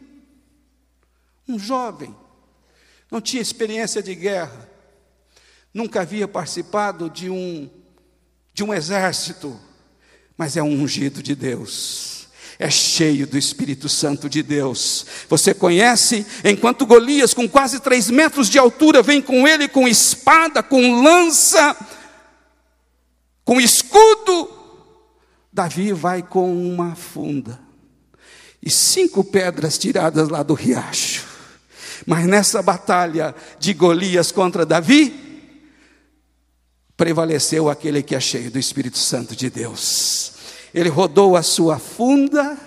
um 1.47 1.57
jovem, 1.57 2.15
não 3.09 3.21
tinha 3.21 3.41
experiência 3.41 4.03
de 4.03 4.13
guerra, 4.13 4.69
nunca 5.73 6.01
havia 6.01 6.27
participado 6.27 7.09
de 7.09 7.29
um, 7.29 7.69
de 8.53 8.63
um 8.63 8.73
exército, 8.73 9.59
mas 10.37 10.57
é 10.57 10.61
um 10.61 10.81
ungido 10.81 11.23
de 11.23 11.33
Deus 11.33 12.20
é 12.61 12.69
cheio 12.69 13.25
do 13.25 13.37
Espírito 13.37 13.89
Santo 13.89 14.29
de 14.29 14.43
Deus. 14.43 15.05
Você 15.27 15.51
conhece? 15.51 16.25
Enquanto 16.45 16.85
Golias, 16.85 17.33
com 17.33 17.49
quase 17.49 17.79
três 17.79 18.09
metros 18.09 18.47
de 18.47 18.59
altura, 18.59 19.01
vem 19.01 19.19
com 19.19 19.47
ele 19.47 19.67
com 19.67 19.87
espada, 19.87 20.61
com 20.61 21.01
lança, 21.01 21.75
com 23.43 23.59
escudo, 23.59 24.47
Davi 25.51 25.91
vai 25.91 26.21
com 26.21 26.55
uma 26.55 26.95
funda 26.95 27.59
e 28.63 28.69
cinco 28.69 29.23
pedras 29.23 29.77
tiradas 29.77 30.29
lá 30.29 30.43
do 30.43 30.53
riacho. 30.53 31.25
Mas 32.05 32.27
nessa 32.27 32.61
batalha 32.61 33.33
de 33.59 33.73
Golias 33.73 34.31
contra 34.31 34.65
Davi, 34.65 35.13
prevaleceu 36.95 37.69
aquele 37.69 38.03
que 38.03 38.13
é 38.15 38.19
cheio 38.19 38.51
do 38.51 38.59
Espírito 38.59 38.99
Santo 38.99 39.35
de 39.35 39.49
Deus. 39.49 40.33
Ele 40.73 40.89
rodou 40.89 41.35
a 41.35 41.41
sua 41.43 41.77
funda, 41.77 42.57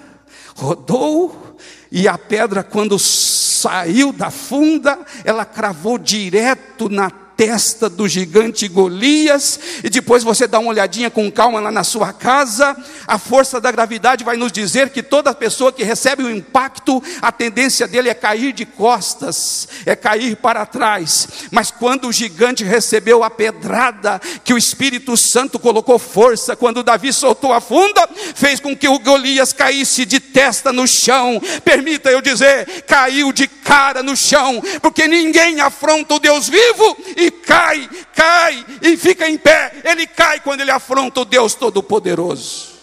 rodou, 0.56 1.56
e 1.90 2.08
a 2.08 2.18
pedra, 2.18 2.62
quando 2.62 2.98
saiu 2.98 4.12
da 4.12 4.30
funda, 4.30 4.98
ela 5.24 5.44
cravou 5.44 5.96
direto 5.96 6.88
na 6.88 7.10
testa 7.36 7.88
do 7.88 8.08
gigante 8.08 8.68
Golias, 8.68 9.58
e 9.82 9.90
depois 9.90 10.22
você 10.22 10.46
dá 10.46 10.58
uma 10.58 10.70
olhadinha 10.70 11.10
com 11.10 11.30
calma 11.30 11.60
lá 11.60 11.70
na 11.70 11.84
sua 11.84 12.12
casa, 12.12 12.76
a 13.06 13.18
força 13.18 13.60
da 13.60 13.70
gravidade 13.70 14.24
vai 14.24 14.36
nos 14.36 14.52
dizer 14.52 14.90
que 14.90 15.02
toda 15.02 15.34
pessoa 15.34 15.72
que 15.72 15.82
recebe 15.82 16.22
o 16.22 16.26
um 16.26 16.30
impacto, 16.30 17.02
a 17.20 17.32
tendência 17.32 17.86
dele 17.86 18.08
é 18.08 18.14
cair 18.14 18.52
de 18.52 18.64
costas, 18.64 19.68
é 19.84 19.96
cair 19.96 20.36
para 20.36 20.64
trás. 20.66 21.28
Mas 21.50 21.70
quando 21.70 22.08
o 22.08 22.12
gigante 22.12 22.64
recebeu 22.64 23.22
a 23.24 23.30
pedrada 23.30 24.20
que 24.42 24.54
o 24.54 24.58
Espírito 24.58 25.16
Santo 25.16 25.58
colocou 25.58 25.98
força, 25.98 26.56
quando 26.56 26.82
Davi 26.82 27.12
soltou 27.12 27.52
a 27.52 27.60
funda, 27.60 28.08
fez 28.34 28.60
com 28.60 28.76
que 28.76 28.88
o 28.88 28.98
Golias 28.98 29.52
caísse 29.52 30.04
de 30.04 30.20
testa 30.20 30.72
no 30.72 30.86
chão. 30.86 31.40
Permita 31.64 32.10
eu 32.10 32.20
dizer, 32.20 32.84
caiu 32.86 33.32
de 33.32 33.46
cara 33.46 34.02
no 34.02 34.16
chão, 34.16 34.62
porque 34.80 35.08
ninguém 35.08 35.60
afronta 35.60 36.14
o 36.14 36.18
Deus 36.18 36.48
vivo 36.48 36.96
e 37.16 37.23
cai, 37.30 37.88
cai 38.14 38.64
e 38.82 38.96
fica 38.96 39.28
em 39.28 39.36
pé. 39.38 39.82
Ele 39.84 40.06
cai 40.06 40.40
quando 40.40 40.60
ele 40.60 40.70
afronta 40.70 41.20
o 41.20 41.24
Deus 41.24 41.54
Todo-Poderoso. 41.54 42.74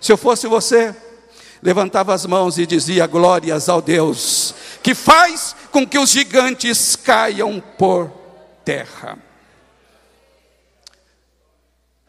Se 0.00 0.12
eu 0.12 0.16
fosse 0.16 0.46
você, 0.46 0.94
levantava 1.62 2.12
as 2.12 2.26
mãos 2.26 2.58
e 2.58 2.66
dizia 2.66 3.06
glórias 3.06 3.68
ao 3.68 3.80
Deus, 3.80 4.54
que 4.82 4.94
faz 4.94 5.56
com 5.70 5.86
que 5.86 5.98
os 5.98 6.10
gigantes 6.10 6.94
caiam 6.94 7.58
por 7.78 8.10
terra. 8.64 9.18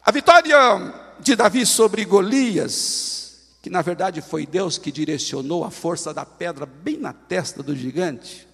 A 0.05 0.11
vitória 0.11 0.93
de 1.19 1.35
Davi 1.35 1.65
sobre 1.65 2.05
Golias, 2.05 3.15
que 3.61 3.69
na 3.69 3.81
verdade 3.81 4.21
foi 4.21 4.45
Deus 4.45 4.77
que 4.77 4.91
direcionou 4.91 5.63
a 5.63 5.71
força 5.71 6.13
da 6.13 6.25
pedra 6.25 6.65
bem 6.65 6.97
na 6.97 7.13
testa 7.13 7.63
do 7.63 7.75
gigante, 7.75 8.47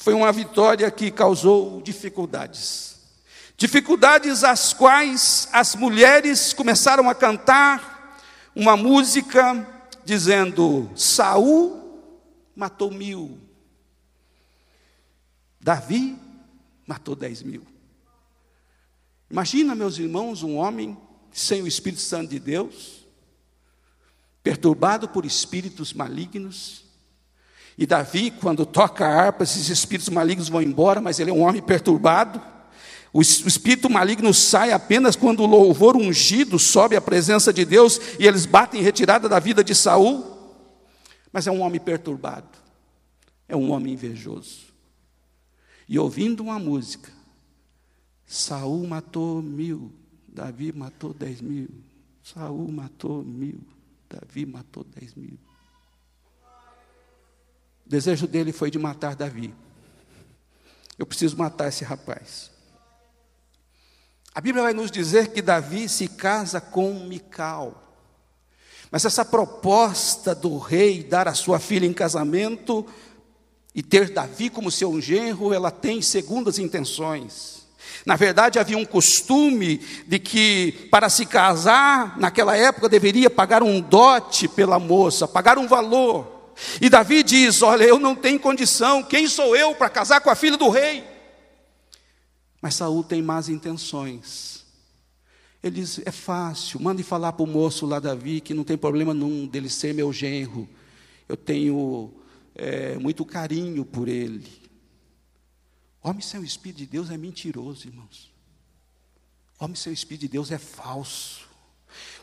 foi 0.00 0.14
uma 0.14 0.32
vitória 0.32 0.90
que 0.90 1.10
causou 1.10 1.82
dificuldades. 1.82 2.96
Dificuldades 3.54 4.42
às 4.42 4.72
quais 4.72 5.46
as 5.52 5.74
mulheres 5.74 6.54
começaram 6.54 7.10
a 7.10 7.14
cantar 7.14 8.18
uma 8.56 8.78
música 8.78 9.84
dizendo: 10.02 10.90
Saul 10.96 12.02
matou 12.56 12.90
mil, 12.90 13.38
Davi 15.60 16.18
matou 16.86 17.14
dez 17.14 17.42
mil. 17.42 17.66
Imagina, 19.30 19.74
meus 19.74 19.98
irmãos, 19.98 20.42
um 20.42 20.56
homem 20.56 20.96
sem 21.30 21.60
o 21.60 21.66
Espírito 21.66 22.00
Santo 22.00 22.30
de 22.30 22.40
Deus, 22.40 23.04
perturbado 24.42 25.10
por 25.10 25.26
espíritos 25.26 25.92
malignos, 25.92 26.89
e 27.80 27.86
Davi, 27.86 28.30
quando 28.30 28.66
toca 28.66 29.06
a 29.06 29.08
harpa, 29.08 29.42
esses 29.42 29.70
espíritos 29.70 30.10
malignos 30.10 30.50
vão 30.50 30.60
embora, 30.60 31.00
mas 31.00 31.18
ele 31.18 31.30
é 31.30 31.32
um 31.32 31.40
homem 31.40 31.62
perturbado. 31.62 32.38
O 33.10 33.22
espírito 33.22 33.88
maligno 33.88 34.34
sai 34.34 34.70
apenas 34.70 35.16
quando 35.16 35.40
o 35.40 35.46
louvor 35.46 35.96
ungido 35.96 36.58
sobe 36.58 36.94
à 36.94 37.00
presença 37.00 37.54
de 37.54 37.64
Deus 37.64 37.98
e 38.18 38.26
eles 38.26 38.44
batem 38.44 38.82
retirada 38.82 39.30
da 39.30 39.38
vida 39.38 39.64
de 39.64 39.74
Saul. 39.74 40.22
Mas 41.32 41.46
é 41.46 41.50
um 41.50 41.62
homem 41.62 41.80
perturbado, 41.80 42.50
é 43.48 43.56
um 43.56 43.70
homem 43.70 43.94
invejoso. 43.94 44.66
E 45.88 45.98
ouvindo 45.98 46.42
uma 46.42 46.58
música, 46.58 47.10
Saul 48.26 48.86
matou 48.86 49.40
mil, 49.40 49.90
Davi 50.28 50.70
matou 50.70 51.14
dez 51.14 51.40
mil. 51.40 51.70
Saul 52.22 52.70
matou 52.70 53.24
mil, 53.24 53.62
Davi 54.06 54.44
matou 54.44 54.84
dez 54.84 55.14
mil. 55.14 55.38
O 57.90 57.98
desejo 58.00 58.28
dele 58.28 58.52
foi 58.52 58.70
de 58.70 58.78
matar 58.78 59.16
Davi. 59.16 59.52
Eu 60.96 61.04
preciso 61.04 61.36
matar 61.36 61.66
esse 61.66 61.82
rapaz. 61.82 62.48
A 64.32 64.40
Bíblia 64.40 64.62
vai 64.62 64.72
nos 64.72 64.92
dizer 64.92 65.32
que 65.32 65.42
Davi 65.42 65.88
se 65.88 66.06
casa 66.06 66.60
com 66.60 66.94
Mical. 67.08 67.96
Mas 68.92 69.04
essa 69.04 69.24
proposta 69.24 70.36
do 70.36 70.56
rei 70.56 71.02
dar 71.02 71.26
a 71.26 71.34
sua 71.34 71.58
filha 71.58 71.84
em 71.84 71.92
casamento 71.92 72.86
e 73.74 73.82
ter 73.82 74.10
Davi 74.10 74.50
como 74.50 74.70
seu 74.70 75.00
genro, 75.00 75.52
ela 75.52 75.72
tem 75.72 76.00
segundas 76.00 76.60
intenções. 76.60 77.66
Na 78.06 78.14
verdade, 78.14 78.60
havia 78.60 78.78
um 78.78 78.84
costume 78.84 79.78
de 80.06 80.20
que 80.20 80.88
para 80.92 81.08
se 81.08 81.26
casar, 81.26 82.16
naquela 82.20 82.56
época, 82.56 82.88
deveria 82.88 83.28
pagar 83.28 83.64
um 83.64 83.80
dote 83.80 84.46
pela 84.46 84.78
moça, 84.78 85.26
pagar 85.26 85.58
um 85.58 85.66
valor. 85.66 86.38
E 86.80 86.88
Davi 86.88 87.22
diz: 87.22 87.62
Olha, 87.62 87.84
eu 87.84 87.98
não 87.98 88.14
tenho 88.14 88.38
condição, 88.38 89.02
quem 89.02 89.26
sou 89.26 89.56
eu 89.56 89.74
para 89.74 89.88
casar 89.88 90.20
com 90.20 90.30
a 90.30 90.34
filha 90.34 90.56
do 90.56 90.68
rei? 90.68 91.04
Mas 92.60 92.74
Saul 92.74 93.02
tem 93.02 93.22
más 93.22 93.48
intenções. 93.48 94.64
Ele 95.62 95.80
diz: 95.80 96.00
É 96.04 96.10
fácil, 96.10 96.80
mande 96.80 97.02
falar 97.02 97.32
para 97.32 97.44
o 97.44 97.46
moço 97.46 97.86
lá, 97.86 97.98
Davi, 97.98 98.40
que 98.40 98.54
não 98.54 98.64
tem 98.64 98.76
problema 98.76 99.14
nenhum 99.14 99.46
dele 99.46 99.68
ser 99.68 99.94
meu 99.94 100.12
genro. 100.12 100.68
Eu 101.28 101.36
tenho 101.36 102.12
é, 102.54 102.98
muito 102.98 103.24
carinho 103.24 103.84
por 103.84 104.08
ele. 104.08 104.60
Homem 106.02 106.22
sem 106.22 106.40
o 106.40 106.44
Espírito 106.44 106.78
de 106.78 106.86
Deus 106.86 107.10
é 107.10 107.16
mentiroso, 107.16 107.86
irmãos. 107.86 108.32
Homem 109.58 109.76
sem 109.76 109.92
o 109.92 109.94
Espírito 109.94 110.22
de 110.22 110.28
Deus 110.28 110.50
é 110.50 110.58
falso. 110.58 111.49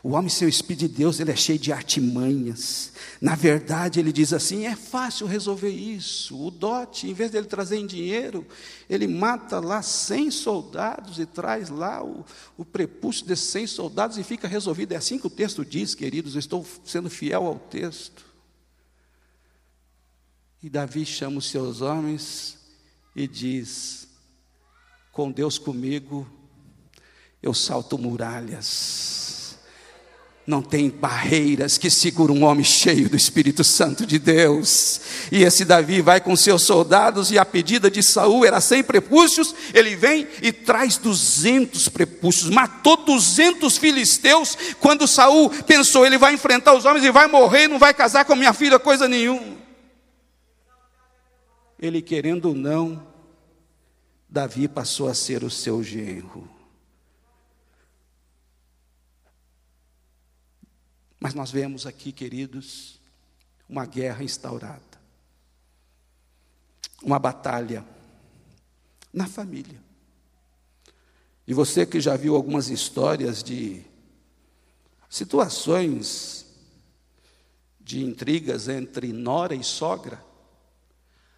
O 0.02 0.10
homem 0.10 0.28
sem 0.28 0.46
o 0.46 0.48
Espírito 0.48 0.88
de 0.88 0.88
Deus, 0.88 1.18
ele 1.18 1.32
é 1.32 1.36
cheio 1.36 1.58
de 1.58 1.72
artimanhas. 1.72 2.92
Na 3.20 3.34
verdade, 3.34 3.98
ele 3.98 4.12
diz 4.12 4.32
assim: 4.32 4.64
é 4.64 4.76
fácil 4.76 5.26
resolver 5.26 5.70
isso. 5.70 6.40
O 6.40 6.50
dote, 6.50 7.08
em 7.08 7.14
vez 7.14 7.30
dele 7.32 7.46
trazer 7.46 7.76
em 7.76 7.86
dinheiro, 7.86 8.46
ele 8.88 9.08
mata 9.08 9.58
lá 9.58 9.82
100 9.82 10.30
soldados 10.30 11.18
e 11.18 11.26
traz 11.26 11.68
lá 11.68 12.04
o, 12.04 12.24
o 12.56 12.64
prepúcio 12.64 13.26
desses 13.26 13.48
100 13.50 13.66
soldados 13.66 14.18
e 14.18 14.22
fica 14.22 14.46
resolvido. 14.46 14.92
É 14.92 14.96
assim 14.96 15.18
que 15.18 15.26
o 15.26 15.30
texto 15.30 15.64
diz, 15.64 15.94
queridos. 15.94 16.34
Eu 16.34 16.40
estou 16.40 16.64
sendo 16.84 17.10
fiel 17.10 17.44
ao 17.44 17.58
texto. 17.58 18.24
E 20.62 20.70
Davi 20.70 21.04
chama 21.04 21.38
os 21.38 21.50
seus 21.50 21.80
homens 21.80 22.56
e 23.16 23.26
diz: 23.26 24.06
Com 25.10 25.32
Deus 25.32 25.58
comigo, 25.58 26.28
eu 27.42 27.52
salto 27.52 27.98
muralhas 27.98 29.37
não 30.48 30.62
tem 30.62 30.88
barreiras 30.88 31.76
que 31.76 31.90
seguram 31.90 32.34
um 32.34 32.44
homem 32.44 32.64
cheio 32.64 33.10
do 33.10 33.16
Espírito 33.18 33.62
Santo 33.62 34.06
de 34.06 34.18
Deus. 34.18 34.98
E 35.30 35.42
esse 35.42 35.62
Davi 35.62 36.00
vai 36.00 36.22
com 36.22 36.34
seus 36.34 36.62
soldados 36.62 37.30
e 37.30 37.38
a 37.38 37.44
pedida 37.44 37.90
de 37.90 38.02
Saul 38.02 38.46
era 38.46 38.58
sem 38.58 38.82
prepúcios, 38.82 39.54
ele 39.74 39.94
vem 39.94 40.26
e 40.40 40.50
traz 40.50 40.96
duzentos 40.96 41.86
prepúcios, 41.90 42.48
matou 42.48 42.96
duzentos 42.96 43.76
filisteus, 43.76 44.56
quando 44.80 45.06
Saul 45.06 45.50
pensou, 45.50 46.06
ele 46.06 46.16
vai 46.16 46.32
enfrentar 46.32 46.72
os 46.72 46.86
homens 46.86 47.04
e 47.04 47.10
vai 47.10 47.26
morrer, 47.26 47.68
não 47.68 47.78
vai 47.78 47.92
casar 47.92 48.24
com 48.24 48.34
minha 48.34 48.54
filha, 48.54 48.78
coisa 48.78 49.06
nenhuma. 49.06 49.58
Ele 51.78 52.00
querendo 52.00 52.46
ou 52.46 52.54
não, 52.54 53.06
Davi 54.26 54.66
passou 54.66 55.10
a 55.10 55.14
ser 55.14 55.44
o 55.44 55.50
seu 55.50 55.82
genro. 55.82 56.57
Mas 61.20 61.34
nós 61.34 61.50
vemos 61.50 61.86
aqui, 61.86 62.12
queridos, 62.12 63.00
uma 63.68 63.84
guerra 63.84 64.22
instaurada, 64.22 64.80
uma 67.02 67.18
batalha 67.18 67.84
na 69.12 69.26
família. 69.26 69.82
E 71.46 71.54
você 71.54 71.84
que 71.84 72.00
já 72.00 72.16
viu 72.16 72.36
algumas 72.36 72.68
histórias 72.68 73.42
de 73.42 73.82
situações 75.08 76.46
de 77.80 78.04
intrigas 78.04 78.68
entre 78.68 79.12
nora 79.12 79.54
e 79.54 79.64
sogra, 79.64 80.22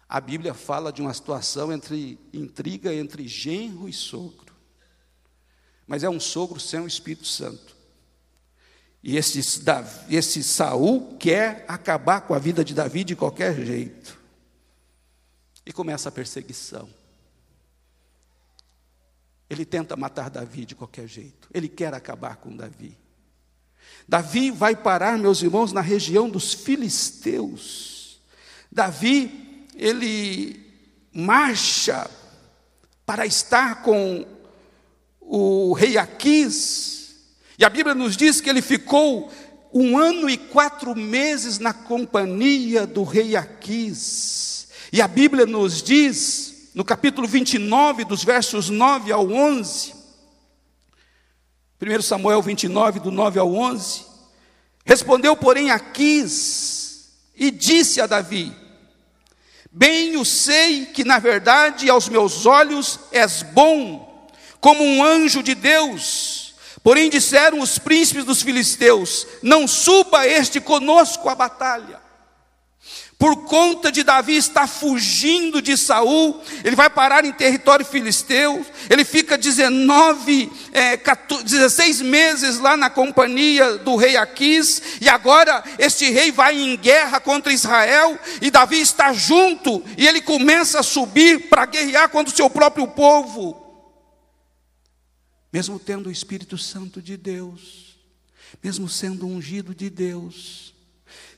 a 0.07 0.19
Bíblia 0.19 0.53
fala 0.53 0.91
de 0.91 1.01
uma 1.01 1.13
situação 1.13 1.71
entre 1.71 2.19
intriga 2.33 2.93
entre 2.93 3.25
genro 3.25 3.87
e 3.87 3.93
sogro. 3.93 4.53
Mas 5.87 6.03
é 6.03 6.09
um 6.09 6.19
sogro 6.19 6.59
sem 6.59 6.81
o 6.81 6.87
Espírito 6.87 7.25
Santo. 7.25 7.80
E 9.03 9.17
esse, 9.17 9.39
esse 10.09 10.43
Saul 10.43 11.17
quer 11.17 11.65
acabar 11.67 12.21
com 12.21 12.33
a 12.33 12.39
vida 12.39 12.63
de 12.63 12.73
Davi 12.73 13.03
de 13.03 13.15
qualquer 13.15 13.55
jeito. 13.55 14.19
E 15.65 15.73
começa 15.73 16.09
a 16.09 16.11
perseguição. 16.11 16.87
Ele 19.49 19.65
tenta 19.65 19.97
matar 19.97 20.29
Davi 20.29 20.65
de 20.65 20.75
qualquer 20.75 21.07
jeito. 21.07 21.49
Ele 21.53 21.67
quer 21.67 21.93
acabar 21.93 22.37
com 22.37 22.55
Davi. 22.55 22.97
Davi 24.07 24.51
vai 24.51 24.75
parar, 24.75 25.17
meus 25.17 25.41
irmãos, 25.41 25.73
na 25.73 25.81
região 25.81 26.29
dos 26.29 26.53
filisteus. 26.53 28.21
Davi, 28.71 29.67
ele 29.75 30.71
marcha 31.11 32.09
para 33.05 33.25
estar 33.25 33.81
com 33.81 34.25
o 35.19 35.73
rei 35.73 35.97
Aquis, 35.97 37.00
e 37.61 37.65
a 37.65 37.69
Bíblia 37.69 37.93
nos 37.93 38.17
diz 38.17 38.41
que 38.41 38.49
ele 38.49 38.59
ficou 38.59 39.31
um 39.71 39.95
ano 39.95 40.27
e 40.27 40.35
quatro 40.35 40.95
meses 40.95 41.59
na 41.59 41.71
companhia 41.71 42.87
do 42.87 43.03
rei 43.03 43.35
Aquis. 43.35 44.67
E 44.91 44.99
a 44.99 45.07
Bíblia 45.07 45.45
nos 45.45 45.83
diz, 45.83 46.71
no 46.73 46.83
capítulo 46.83 47.27
29, 47.27 48.03
dos 48.03 48.23
versos 48.23 48.71
9 48.71 49.11
ao 49.11 49.31
11, 49.31 49.93
1 51.79 52.01
Samuel 52.01 52.41
29, 52.41 52.99
do 52.99 53.11
9 53.11 53.39
ao 53.39 53.53
11, 53.53 54.05
respondeu, 54.83 55.37
porém, 55.37 55.69
Aquis 55.69 57.11
e 57.35 57.51
disse 57.51 58.01
a 58.01 58.07
Davi: 58.07 58.51
Bem 59.71 60.17
o 60.17 60.25
sei 60.25 60.87
que, 60.87 61.03
na 61.03 61.19
verdade, 61.19 61.91
aos 61.91 62.09
meus 62.09 62.47
olhos 62.47 62.99
és 63.11 63.43
bom, 63.43 64.27
como 64.59 64.83
um 64.83 65.03
anjo 65.03 65.43
de 65.43 65.53
Deus 65.53 66.50
Porém 66.83 67.09
disseram 67.09 67.59
os 67.59 67.77
príncipes 67.77 68.25
dos 68.25 68.41
filisteus: 68.41 69.27
Não 69.41 69.67
suba 69.67 70.27
este 70.27 70.59
conosco 70.59 71.29
à 71.29 71.35
batalha. 71.35 72.01
Por 73.21 73.43
conta 73.43 73.91
de 73.91 74.03
Davi 74.03 74.35
estar 74.35 74.65
fugindo 74.65 75.61
de 75.61 75.77
Saul, 75.77 76.41
ele 76.63 76.75
vai 76.75 76.89
parar 76.89 77.23
em 77.23 77.31
território 77.31 77.85
filisteu, 77.85 78.65
ele 78.89 79.05
fica 79.05 79.37
19, 79.37 80.51
é, 80.73 80.97
14, 80.97 81.43
16 81.43 82.01
meses 82.01 82.57
lá 82.57 82.75
na 82.75 82.89
companhia 82.89 83.77
do 83.77 83.95
rei 83.95 84.17
Aquis, 84.17 84.81
e 84.99 85.07
agora 85.07 85.63
este 85.77 86.09
rei 86.09 86.31
vai 86.31 86.59
em 86.59 86.75
guerra 86.75 87.19
contra 87.19 87.53
Israel, 87.53 88.17
e 88.41 88.49
Davi 88.49 88.81
está 88.81 89.13
junto, 89.13 89.83
e 89.95 90.07
ele 90.07 90.21
começa 90.21 90.79
a 90.79 90.83
subir 90.83 91.47
para 91.47 91.67
guerrear 91.67 92.09
contra 92.09 92.33
o 92.33 92.35
seu 92.35 92.49
próprio 92.49 92.87
povo 92.87 93.70
mesmo 95.51 95.77
tendo 95.77 96.07
o 96.07 96.11
Espírito 96.11 96.57
Santo 96.57 97.01
de 97.01 97.17
Deus, 97.17 97.97
mesmo 98.63 98.87
sendo 98.87 99.27
ungido 99.27 99.75
de 99.75 99.89
Deus, 99.89 100.73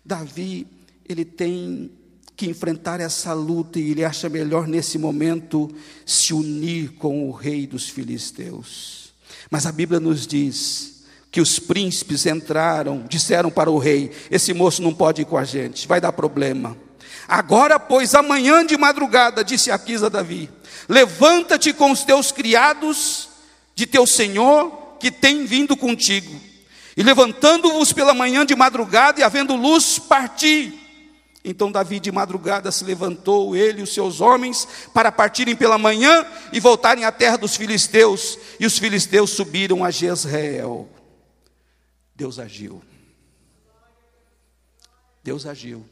Davi, 0.06 0.68
ele 1.08 1.26
tem 1.26 1.92
que 2.36 2.48
enfrentar 2.48 3.00
essa 3.00 3.34
luta 3.34 3.80
e 3.80 3.92
ele 3.92 4.04
acha 4.04 4.30
melhor 4.30 4.68
nesse 4.68 4.98
momento 4.98 5.74
se 6.06 6.34
unir 6.34 6.94
com 6.94 7.28
o 7.28 7.32
rei 7.32 7.68
dos 7.68 7.90
filisteus. 7.90 9.14
Mas 9.50 9.66
a 9.66 9.72
Bíblia 9.72 10.00
nos 10.00 10.26
diz 10.26 11.04
que 11.32 11.42
os 11.42 11.60
príncipes 11.60 12.26
entraram, 12.26 13.06
disseram 13.08 13.50
para 13.50 13.70
o 13.70 13.78
rei: 13.78 14.12
Esse 14.30 14.54
moço 14.54 14.82
não 14.82 14.94
pode 14.94 15.22
ir 15.22 15.26
com 15.26 15.38
a 15.38 15.44
gente, 15.44 15.88
vai 15.88 16.02
dar 16.02 16.12
problema. 16.12 16.78
Agora, 17.28 17.80
pois, 17.80 18.14
amanhã 18.14 18.66
de 18.66 18.78
madrugada, 18.78 19.44
disse 19.44 19.72
Aquis 19.72 20.04
a 20.04 20.10
Davi: 20.10 20.50
Levanta-te 20.88 21.74
com 21.74 21.92
os 21.92 22.04
teus 22.04 22.32
criados 22.32 23.30
de 23.76 23.86
teu 23.86 24.06
senhor 24.06 24.98
que 25.00 25.12
tem 25.12 25.46
vindo 25.46 25.76
contigo. 25.76 26.40
E 26.96 27.04
levantando-vos 27.04 27.92
pela 27.92 28.14
manhã 28.14 28.46
de 28.46 28.56
madrugada 28.56 29.20
e 29.20 29.24
havendo 29.24 29.56
luz, 29.56 29.98
parti. 29.98 30.80
Então 31.44 31.72
Davi 31.72 32.00
de 32.00 32.12
madrugada 32.12 32.72
se 32.72 32.86
levantou, 32.86 33.56
ele 33.56 33.82
e 33.82 33.84
os 33.84 33.94
seus 33.94 34.22
homens, 34.22 34.68
para 34.94 35.12
partirem 35.12 35.56
pela 35.56 35.78
manhã 35.78 36.26
e 36.54 36.60
voltarem 36.60 37.04
à 37.04 37.12
terra 37.12 37.38
dos 37.38 37.58
filisteus. 37.58 38.38
E 38.60 38.66
os 38.66 38.78
filisteus 38.78 39.32
subiram 39.32 39.84
a 39.84 39.92
Jezreel. 39.92 40.88
Deus 42.16 42.40
agiu. 42.40 42.82
Deus 45.24 45.46
agiu. 45.46 45.86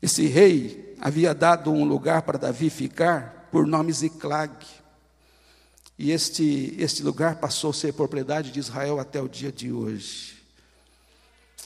Esse 0.00 0.26
rei 0.26 0.94
havia 1.00 1.34
dado 1.34 1.70
um 1.72 1.84
lugar 1.84 2.22
para 2.22 2.38
Davi 2.38 2.70
ficar 2.70 3.48
por 3.52 3.66
nome 3.66 3.92
Ziclag. 3.92 4.52
E 5.98 6.10
este, 6.10 6.74
este 6.78 7.02
lugar 7.02 7.36
passou 7.36 7.70
a 7.70 7.74
ser 7.74 7.92
propriedade 7.94 8.50
de 8.50 8.60
Israel 8.60 9.00
até 9.00 9.20
o 9.20 9.28
dia 9.28 9.50
de 9.50 9.72
hoje. 9.72 10.36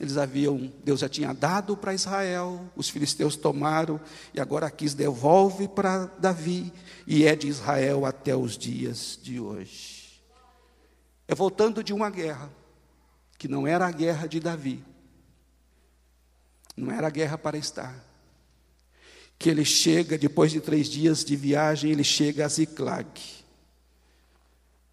Eles 0.01 0.16
haviam, 0.16 0.73
Deus 0.83 1.01
já 1.01 1.11
tinha 1.11 1.35
dado 1.35 1.77
para 1.77 1.93
Israel, 1.93 2.71
os 2.75 2.88
filisteus 2.88 3.37
tomaram, 3.37 4.01
e 4.33 4.40
agora 4.40 4.71
quis 4.71 4.95
devolve 4.95 5.69
para 5.69 6.07
Davi, 6.19 6.73
e 7.07 7.27
é 7.27 7.37
de 7.37 7.49
Israel 7.49 8.07
até 8.07 8.35
os 8.35 8.57
dias 8.57 9.19
de 9.23 9.38
hoje. 9.38 10.23
É 11.29 11.35
voltando 11.35 11.85
de 11.85 11.93
uma 11.93 12.09
guerra, 12.09 12.51
que 13.37 13.47
não 13.47 13.66
era 13.66 13.87
a 13.87 13.93
guerra 13.93 14.27
de 14.27 14.40
Davi, 14.40 14.83
não 16.75 16.90
era 16.90 17.09
a 17.09 17.11
guerra 17.11 17.37
para 17.37 17.59
estar, 17.59 17.95
que 19.38 19.51
ele 19.51 19.66
chega, 19.66 20.16
depois 20.16 20.51
de 20.51 20.61
três 20.61 20.88
dias 20.88 21.23
de 21.23 21.37
viagem, 21.37 21.90
ele 21.90 22.05
chega 22.05 22.47
a 22.47 22.49
Ziclag. 22.49 23.39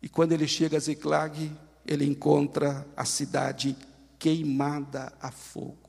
E 0.01 0.07
quando 0.07 0.31
ele 0.31 0.47
chega 0.47 0.77
a 0.77 0.79
Ziclag, 0.79 1.51
ele 1.85 2.05
encontra 2.05 2.85
a 2.95 3.05
cidade 3.05 3.75
queimada 4.19 5.13
a 5.21 5.31
fogo. 5.31 5.87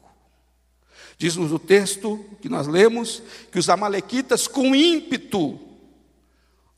Diz-nos 1.16 1.52
o 1.52 1.58
texto 1.58 2.24
que 2.40 2.48
nós 2.48 2.66
lemos 2.66 3.22
que 3.50 3.58
os 3.58 3.68
amalequitas, 3.68 4.46
com 4.46 4.74
ímpeto, 4.74 5.58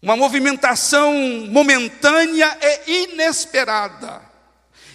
uma 0.02 0.16
movimentação 0.16 1.12
momentânea 1.48 2.58
e 2.86 3.12
inesperada, 3.12 4.22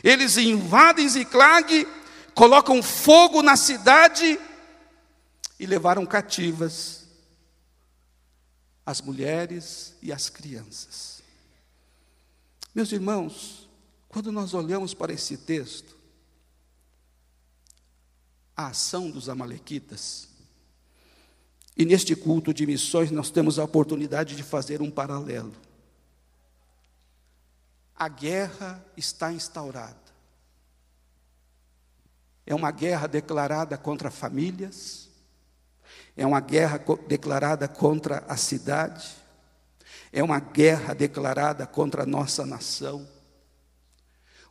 eles 0.04 0.38
invadem 0.38 1.08
Ziclag, 1.08 1.88
colocam 2.34 2.82
fogo 2.82 3.42
na 3.42 3.56
cidade 3.56 4.40
e 5.60 5.66
levaram 5.66 6.06
cativas 6.06 7.06
as 8.86 9.02
mulheres 9.02 9.96
e 10.02 10.12
as 10.12 10.30
crianças. 10.30 11.15
Meus 12.76 12.92
irmãos, 12.92 13.70
quando 14.10 14.34
nós 14.34 14.54
olhamos 14.54 14.94
para 14.94 15.14
esse 15.14 15.38
texto, 15.38 15.96
a 18.54 18.68
ação 18.68 19.10
dos 19.10 19.30
Amalequitas, 19.30 20.28
e 21.78 21.86
neste 21.86 22.18
culto 22.18 22.54
de 22.54 22.66
missões 22.66 23.12
nós 23.12 23.32
temos 23.32 23.58
a 23.58 23.64
oportunidade 23.64 24.36
de 24.36 24.44
fazer 24.44 24.82
um 24.82 24.92
paralelo. 24.92 25.54
A 27.96 28.10
guerra 28.10 28.86
está 28.98 29.32
instaurada. 29.32 29.96
É 32.46 32.54
uma 32.54 32.72
guerra 32.72 33.08
declarada 33.08 33.78
contra 33.78 34.12
famílias, 34.12 35.10
é 36.18 36.28
uma 36.28 36.42
guerra 36.42 36.78
declarada 37.08 37.70
contra 37.70 38.18
a 38.28 38.36
cidade, 38.36 39.25
é 40.16 40.24
uma 40.24 40.40
guerra 40.40 40.94
declarada 40.94 41.68
contra 41.68 42.04
a 42.04 42.06
nossa 42.06 42.46
nação. 42.46 43.06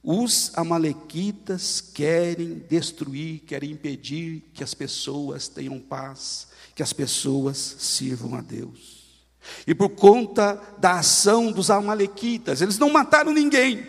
Os 0.02 0.52
amalequitas 0.58 1.80
querem 1.80 2.58
destruir, 2.68 3.40
querem 3.46 3.70
impedir 3.70 4.42
que 4.52 4.62
as 4.62 4.74
pessoas 4.74 5.48
tenham 5.48 5.80
paz, 5.80 6.48
que 6.74 6.82
as 6.82 6.92
pessoas 6.92 7.76
sirvam 7.78 8.34
a 8.34 8.42
Deus. 8.42 9.24
E 9.66 9.74
por 9.74 9.88
conta 9.88 10.60
da 10.76 10.98
ação 10.98 11.50
dos 11.50 11.70
amalequitas, 11.70 12.60
eles 12.60 12.76
não 12.76 12.90
mataram 12.90 13.32
ninguém, 13.32 13.88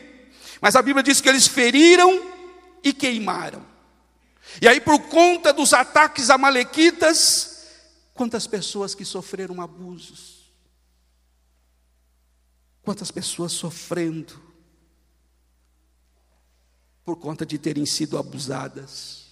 mas 0.62 0.78
a 0.78 0.82
Bíblia 0.82 1.04
diz 1.04 1.20
que 1.20 1.28
eles 1.28 1.46
feriram 1.46 2.26
e 2.82 2.94
queimaram. 2.94 3.62
E 4.62 4.68
aí, 4.70 4.80
por 4.80 4.98
conta 5.10 5.52
dos 5.52 5.74
ataques 5.74 6.30
amalequitas, 6.30 7.68
quantas 8.14 8.48
pessoas 8.48 8.96
que 8.96 9.04
sofreram 9.04 9.60
abusos, 9.60 10.35
quantas 12.86 13.10
pessoas 13.10 13.52
sofrendo 13.52 14.40
por 17.04 17.18
conta 17.18 17.44
de 17.46 17.58
terem 17.58 17.86
sido 17.86 18.18
abusadas, 18.18 19.26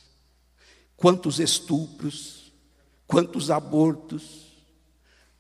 quantos 0.98 1.39
estupros, 1.39 2.52
quantos 3.06 3.52
abortos, 3.52 4.52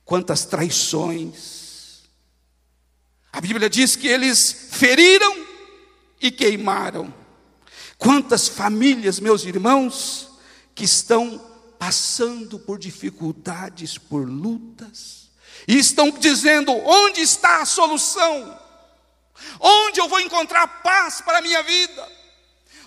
quantas 0.05 0.45
traições. 0.45 2.03
A 3.31 3.41
Bíblia 3.41 3.69
diz 3.69 3.95
que 3.95 4.07
eles 4.07 4.69
feriram 4.71 5.45
e 6.21 6.29
queimaram. 6.31 7.11
Quantas 7.97 8.47
famílias, 8.47 9.19
meus 9.19 9.43
irmãos, 9.43 10.29
que 10.75 10.83
estão 10.83 11.39
passando 11.79 12.59
por 12.59 12.77
dificuldades, 12.77 13.97
por 13.97 14.27
lutas, 14.27 15.22
e 15.67 15.77
estão 15.77 16.11
dizendo: 16.11 16.71
onde 16.71 17.21
está 17.21 17.61
a 17.61 17.65
solução? 17.65 18.59
Onde 19.59 19.99
eu 19.99 20.07
vou 20.07 20.19
encontrar 20.19 20.67
paz 20.81 21.21
para 21.21 21.39
a 21.39 21.41
minha 21.41 21.61
vida? 21.63 22.11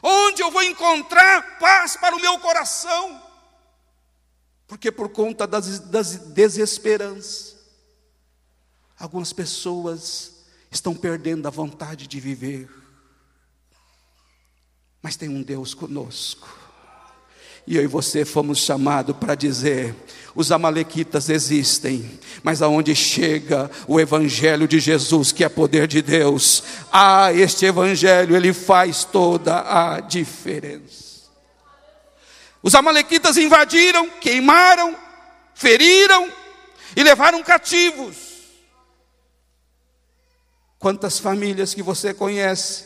Onde 0.03 0.43
eu 0.43 0.51
vou 0.51 0.63
encontrar 0.63 1.59
paz 1.59 1.97
para 1.97 2.15
o 2.15 2.21
meu 2.21 2.39
coração? 2.39 3.23
Porque 4.67 4.91
por 4.91 5.09
conta 5.09 5.47
das, 5.47 5.79
das 5.79 6.17
desesperanças, 6.17 7.57
algumas 8.99 9.33
pessoas 9.33 10.45
estão 10.71 10.95
perdendo 10.95 11.47
a 11.47 11.51
vontade 11.51 12.07
de 12.07 12.21
viver. 12.21 12.69
Mas 15.01 15.17
tem 15.17 15.29
um 15.29 15.43
Deus 15.43 15.73
conosco. 15.73 16.66
E 17.67 17.77
eu 17.77 17.83
e 17.83 17.87
você 17.87 18.25
fomos 18.25 18.59
chamados 18.59 19.17
para 19.17 19.35
dizer: 19.35 19.95
os 20.35 20.53
Amalequitas 20.53 21.29
existem, 21.29 22.19
mas 22.43 22.63
aonde 22.63 22.95
chega 22.95 23.71
o 23.89 23.99
Evangelho 23.99 24.69
de 24.69 24.79
Jesus, 24.79 25.33
que 25.33 25.43
é 25.43 25.49
poder 25.49 25.89
de 25.89 26.01
Deus, 26.03 26.63
ah, 26.93 27.33
este 27.33 27.67
Evangelho, 27.67 28.37
ele 28.37 28.53
faz 28.53 29.05
toda 29.05 29.61
a 29.61 30.01
diferença. 30.01 31.07
Os 32.63 32.75
Amalequitas 32.75 33.37
invadiram, 33.37 34.11
queimaram, 34.21 34.97
feriram 35.55 36.31
e 36.95 37.03
levaram 37.03 37.43
cativos. 37.43 38.17
Quantas 40.79 41.19
famílias 41.19 41.75
que 41.75 41.83
você 41.83 42.13
conhece 42.13 42.85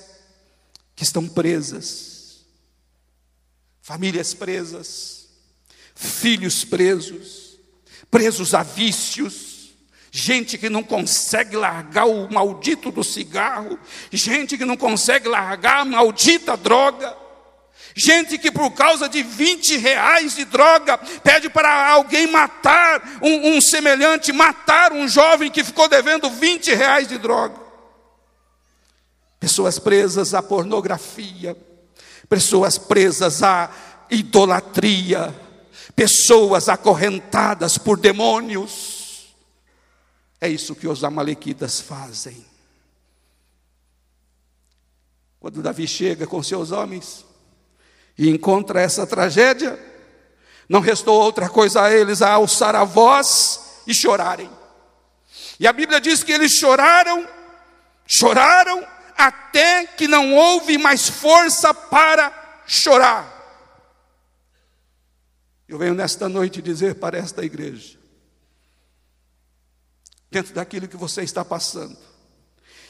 que 0.94 1.02
estão 1.02 1.26
presas, 1.28 2.19
famílias 3.90 4.32
presas, 4.32 5.26
filhos 5.96 6.64
presos, 6.64 7.58
presos 8.08 8.54
a 8.54 8.62
vícios, 8.62 9.72
gente 10.12 10.56
que 10.56 10.70
não 10.70 10.80
consegue 10.80 11.56
largar 11.56 12.06
o 12.06 12.32
maldito 12.32 12.92
do 12.92 13.02
cigarro, 13.02 13.76
gente 14.12 14.56
que 14.56 14.64
não 14.64 14.76
consegue 14.76 15.26
largar 15.26 15.80
a 15.80 15.84
maldita 15.84 16.56
droga. 16.56 17.16
Gente 17.92 18.38
que 18.38 18.52
por 18.52 18.70
causa 18.70 19.08
de 19.08 19.20
20 19.24 19.76
reais 19.78 20.36
de 20.36 20.44
droga 20.44 20.96
pede 20.96 21.50
para 21.50 21.90
alguém 21.90 22.28
matar 22.28 23.18
um, 23.20 23.56
um, 23.56 23.60
semelhante, 23.60 24.32
matar 24.32 24.92
um 24.92 25.08
jovem 25.08 25.50
que 25.50 25.64
ficou 25.64 25.88
devendo 25.88 26.30
20 26.30 26.72
reais 26.72 27.08
de 27.08 27.18
droga. 27.18 27.56
Pessoas 29.40 29.80
presas 29.80 30.32
à 30.32 30.40
pornografia, 30.40 31.56
pessoas 32.30 32.78
presas 32.78 33.42
à 33.42 33.68
idolatria, 34.08 35.34
pessoas 35.96 36.68
acorrentadas 36.68 37.76
por 37.76 37.98
demônios. 37.98 39.34
É 40.40 40.48
isso 40.48 40.76
que 40.76 40.86
os 40.86 41.02
Amalequitas 41.02 41.80
fazem. 41.80 42.46
Quando 45.40 45.60
Davi 45.60 45.88
chega 45.88 46.26
com 46.26 46.40
seus 46.40 46.70
homens 46.70 47.24
e 48.16 48.30
encontra 48.30 48.80
essa 48.80 49.04
tragédia, 49.06 49.78
não 50.68 50.80
restou 50.80 51.20
outra 51.20 51.48
coisa 51.48 51.82
a 51.82 51.92
eles 51.92 52.22
a 52.22 52.30
alçar 52.30 52.76
a 52.76 52.84
voz 52.84 53.82
e 53.88 53.92
chorarem. 53.92 54.48
E 55.58 55.66
a 55.66 55.72
Bíblia 55.72 56.00
diz 56.00 56.22
que 56.22 56.30
eles 56.30 56.52
choraram, 56.52 57.26
choraram 58.06 58.86
até 59.26 59.86
que 59.86 60.08
não 60.08 60.34
houve 60.34 60.78
mais 60.78 61.08
força 61.08 61.72
para 61.72 62.62
chorar. 62.66 63.38
Eu 65.68 65.78
venho 65.78 65.94
nesta 65.94 66.28
noite 66.28 66.60
dizer 66.60 66.96
para 66.96 67.16
esta 67.16 67.44
igreja, 67.44 67.98
dentro 70.30 70.52
daquilo 70.54 70.88
que 70.88 70.96
você 70.96 71.22
está 71.22 71.44
passando, 71.44 71.96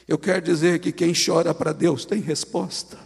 eu 0.08 0.18
quero 0.18 0.42
dizer 0.42 0.80
que 0.80 0.90
quem 0.90 1.12
chora 1.12 1.54
para 1.54 1.72
Deus 1.72 2.04
tem 2.04 2.20
resposta. 2.20 2.98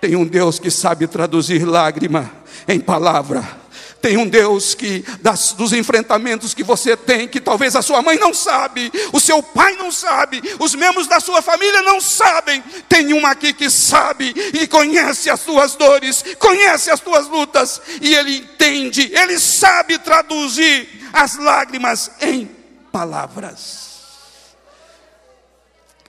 Tem 0.00 0.14
um 0.14 0.26
Deus 0.26 0.58
que 0.58 0.70
sabe 0.70 1.06
traduzir 1.06 1.64
lágrima 1.64 2.30
em 2.68 2.78
palavra. 2.78 3.65
Tem 4.06 4.16
um 4.16 4.28
Deus 4.28 4.72
que, 4.72 5.04
das, 5.20 5.50
dos 5.50 5.72
enfrentamentos 5.72 6.54
que 6.54 6.62
você 6.62 6.96
tem, 6.96 7.26
que 7.26 7.40
talvez 7.40 7.74
a 7.74 7.82
sua 7.82 8.00
mãe 8.02 8.16
não 8.16 8.32
sabe, 8.32 8.92
o 9.12 9.18
seu 9.18 9.42
pai 9.42 9.74
não 9.74 9.90
sabe, 9.90 10.40
os 10.60 10.76
membros 10.76 11.08
da 11.08 11.18
sua 11.18 11.42
família 11.42 11.82
não 11.82 12.00
sabem. 12.00 12.62
Tem 12.88 13.12
um 13.12 13.26
aqui 13.26 13.52
que 13.52 13.68
sabe 13.68 14.32
e 14.54 14.68
conhece 14.68 15.28
as 15.28 15.40
suas 15.40 15.74
dores, 15.74 16.24
conhece 16.38 16.88
as 16.88 17.00
suas 17.00 17.26
lutas, 17.26 17.82
e 18.00 18.14
ele 18.14 18.36
entende, 18.36 19.10
ele 19.12 19.40
sabe 19.40 19.98
traduzir 19.98 21.10
as 21.12 21.36
lágrimas 21.36 22.12
em 22.20 22.48
palavras. 22.92 23.88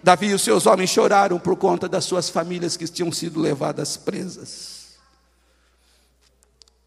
Davi 0.03 0.27
e 0.27 0.33
os 0.36 0.43
seus 0.43 0.67
homens 0.67 0.91
choraram 0.91 1.39
por 1.39 1.55
conta 1.55 1.89
das 1.89 2.05
suas 2.05 2.29
famílias 2.29 2.77
que 2.77 2.88
tinham 2.88 3.12
sido 3.12 3.39
levadas 3.39 3.97
presas. 3.97 4.77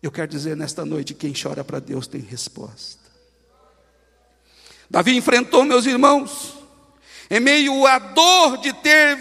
Eu 0.02 0.10
quero 0.10 0.28
dizer 0.28 0.56
nesta 0.56 0.84
noite: 0.84 1.14
quem 1.14 1.32
chora 1.32 1.62
para 1.62 1.78
Deus 1.78 2.06
tem 2.06 2.20
resposta. 2.20 3.00
Davi 4.88 5.16
enfrentou, 5.16 5.64
meus 5.64 5.86
irmãos, 5.86 6.54
em 7.30 7.38
meio 7.38 7.86
à 7.86 7.98
dor 7.98 8.58
de 8.58 8.72
ter 8.72 9.18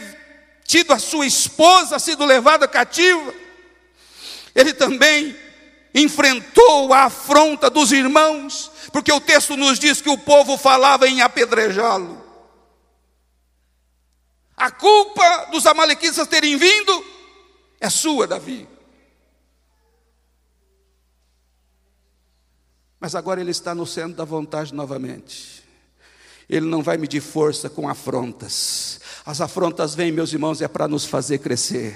tido 0.63 0.93
a 0.93 0.99
sua 0.99 1.25
esposa 1.25 1.99
sido 1.99 2.25
levada 2.25 2.67
cativa, 2.67 3.33
ele 4.55 4.73
também 4.73 5.35
enfrentou 5.93 6.93
a 6.93 7.05
afronta 7.05 7.69
dos 7.69 7.91
irmãos, 7.91 8.71
porque 8.91 9.11
o 9.11 9.19
texto 9.19 9.57
nos 9.57 9.79
diz 9.79 9.99
que 9.99 10.09
o 10.09 10.17
povo 10.17 10.57
falava 10.57 11.07
em 11.07 11.21
apedrejá-lo. 11.21 12.23
A 14.55 14.69
culpa 14.69 15.47
dos 15.51 15.65
amalequitas 15.65 16.27
terem 16.27 16.55
vindo 16.55 17.05
é 17.79 17.89
sua, 17.89 18.27
Davi. 18.27 18.68
Mas 22.99 23.15
agora 23.15 23.39
ele 23.39 23.51
está 23.51 23.73
no 23.73 23.85
centro 23.85 24.17
da 24.17 24.25
vontade 24.25 24.73
novamente. 24.73 25.63
Ele 26.49 26.65
não 26.65 26.81
vai 26.81 26.97
medir 26.97 27.21
força 27.21 27.69
com 27.69 27.87
afrontas. 27.87 28.99
As 29.23 29.39
afrontas 29.39 29.93
vêm, 29.93 30.11
meus 30.11 30.33
irmãos, 30.33 30.59
é 30.59 30.67
para 30.67 30.87
nos 30.87 31.05
fazer 31.05 31.37
crescer. 31.37 31.95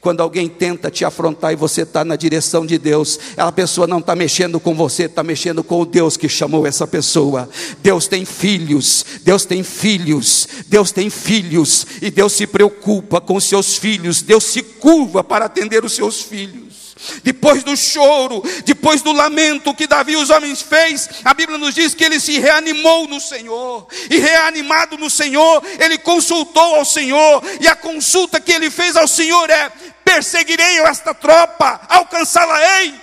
Quando 0.00 0.22
alguém 0.22 0.48
tenta 0.48 0.90
te 0.90 1.04
afrontar 1.04 1.52
e 1.52 1.56
você 1.56 1.82
está 1.82 2.02
na 2.02 2.16
direção 2.16 2.64
de 2.64 2.78
Deus, 2.78 3.20
a 3.36 3.52
pessoa 3.52 3.86
não 3.86 3.98
está 3.98 4.16
mexendo 4.16 4.58
com 4.58 4.74
você, 4.74 5.02
está 5.02 5.22
mexendo 5.22 5.62
com 5.62 5.82
o 5.82 5.84
Deus 5.84 6.16
que 6.16 6.30
chamou 6.30 6.66
essa 6.66 6.86
pessoa. 6.86 7.46
Deus 7.82 8.08
tem 8.08 8.24
filhos, 8.24 9.04
Deus 9.22 9.44
tem 9.44 9.62
filhos, 9.62 10.48
Deus 10.66 10.90
tem 10.90 11.10
filhos, 11.10 11.86
e 12.00 12.10
Deus 12.10 12.32
se 12.32 12.46
preocupa 12.46 13.20
com 13.20 13.38
seus 13.38 13.76
filhos, 13.76 14.22
Deus 14.22 14.44
se 14.44 14.62
curva 14.62 15.22
para 15.22 15.44
atender 15.44 15.84
os 15.84 15.92
seus 15.92 16.22
filhos. 16.22 16.89
Depois 17.22 17.62
do 17.62 17.76
choro, 17.76 18.42
depois 18.64 19.02
do 19.02 19.12
lamento 19.12 19.74
que 19.74 19.86
Davi 19.86 20.16
os 20.16 20.30
homens 20.30 20.60
fez, 20.60 21.08
a 21.24 21.32
Bíblia 21.34 21.58
nos 21.58 21.74
diz 21.74 21.94
que 21.94 22.04
ele 22.04 22.20
se 22.20 22.38
reanimou 22.38 23.08
no 23.08 23.18
Senhor. 23.20 23.86
E 24.10 24.18
reanimado 24.18 24.98
no 24.98 25.08
Senhor, 25.08 25.64
ele 25.78 25.96
consultou 25.98 26.74
ao 26.76 26.84
Senhor, 26.84 27.42
e 27.60 27.68
a 27.68 27.76
consulta 27.76 28.40
que 28.40 28.52
ele 28.52 28.70
fez 28.70 28.96
ao 28.96 29.08
Senhor 29.08 29.48
é: 29.50 29.70
perseguirei 30.04 30.80
esta 30.80 31.14
tropa, 31.14 31.80
alcançá-la-ei. 31.88 32.94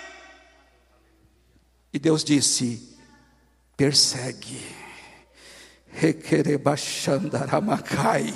E 1.93 1.99
Deus 1.99 2.23
disse: 2.23 2.97
persegue. 3.75 4.77
Requerebachandaramacai 5.99 8.31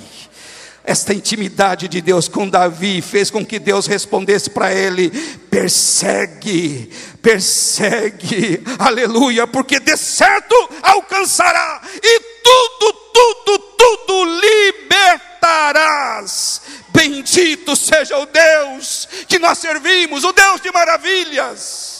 esta 0.84 1.14
intimidade 1.14 1.86
de 1.86 2.00
Deus 2.00 2.28
com 2.28 2.48
Davi 2.48 3.00
fez 3.00 3.30
com 3.30 3.46
que 3.46 3.58
Deus 3.58 3.86
respondesse 3.86 4.50
para 4.50 4.72
ele: 4.72 5.10
persegue, 5.50 6.90
persegue, 7.20 8.62
aleluia, 8.78 9.46
porque 9.46 9.78
de 9.78 9.96
certo 9.96 10.54
alcançará, 10.82 11.82
e 12.02 12.20
tudo, 12.42 12.92
tudo, 13.14 13.58
tudo 13.78 14.40
libertarás. 14.40 16.62
Bendito 16.88 17.76
seja 17.76 18.18
o 18.18 18.26
Deus 18.26 19.08
que 19.28 19.38
nós 19.38 19.58
servimos, 19.58 20.24
o 20.24 20.32
Deus 20.32 20.60
de 20.60 20.72
maravilhas. 20.72 21.91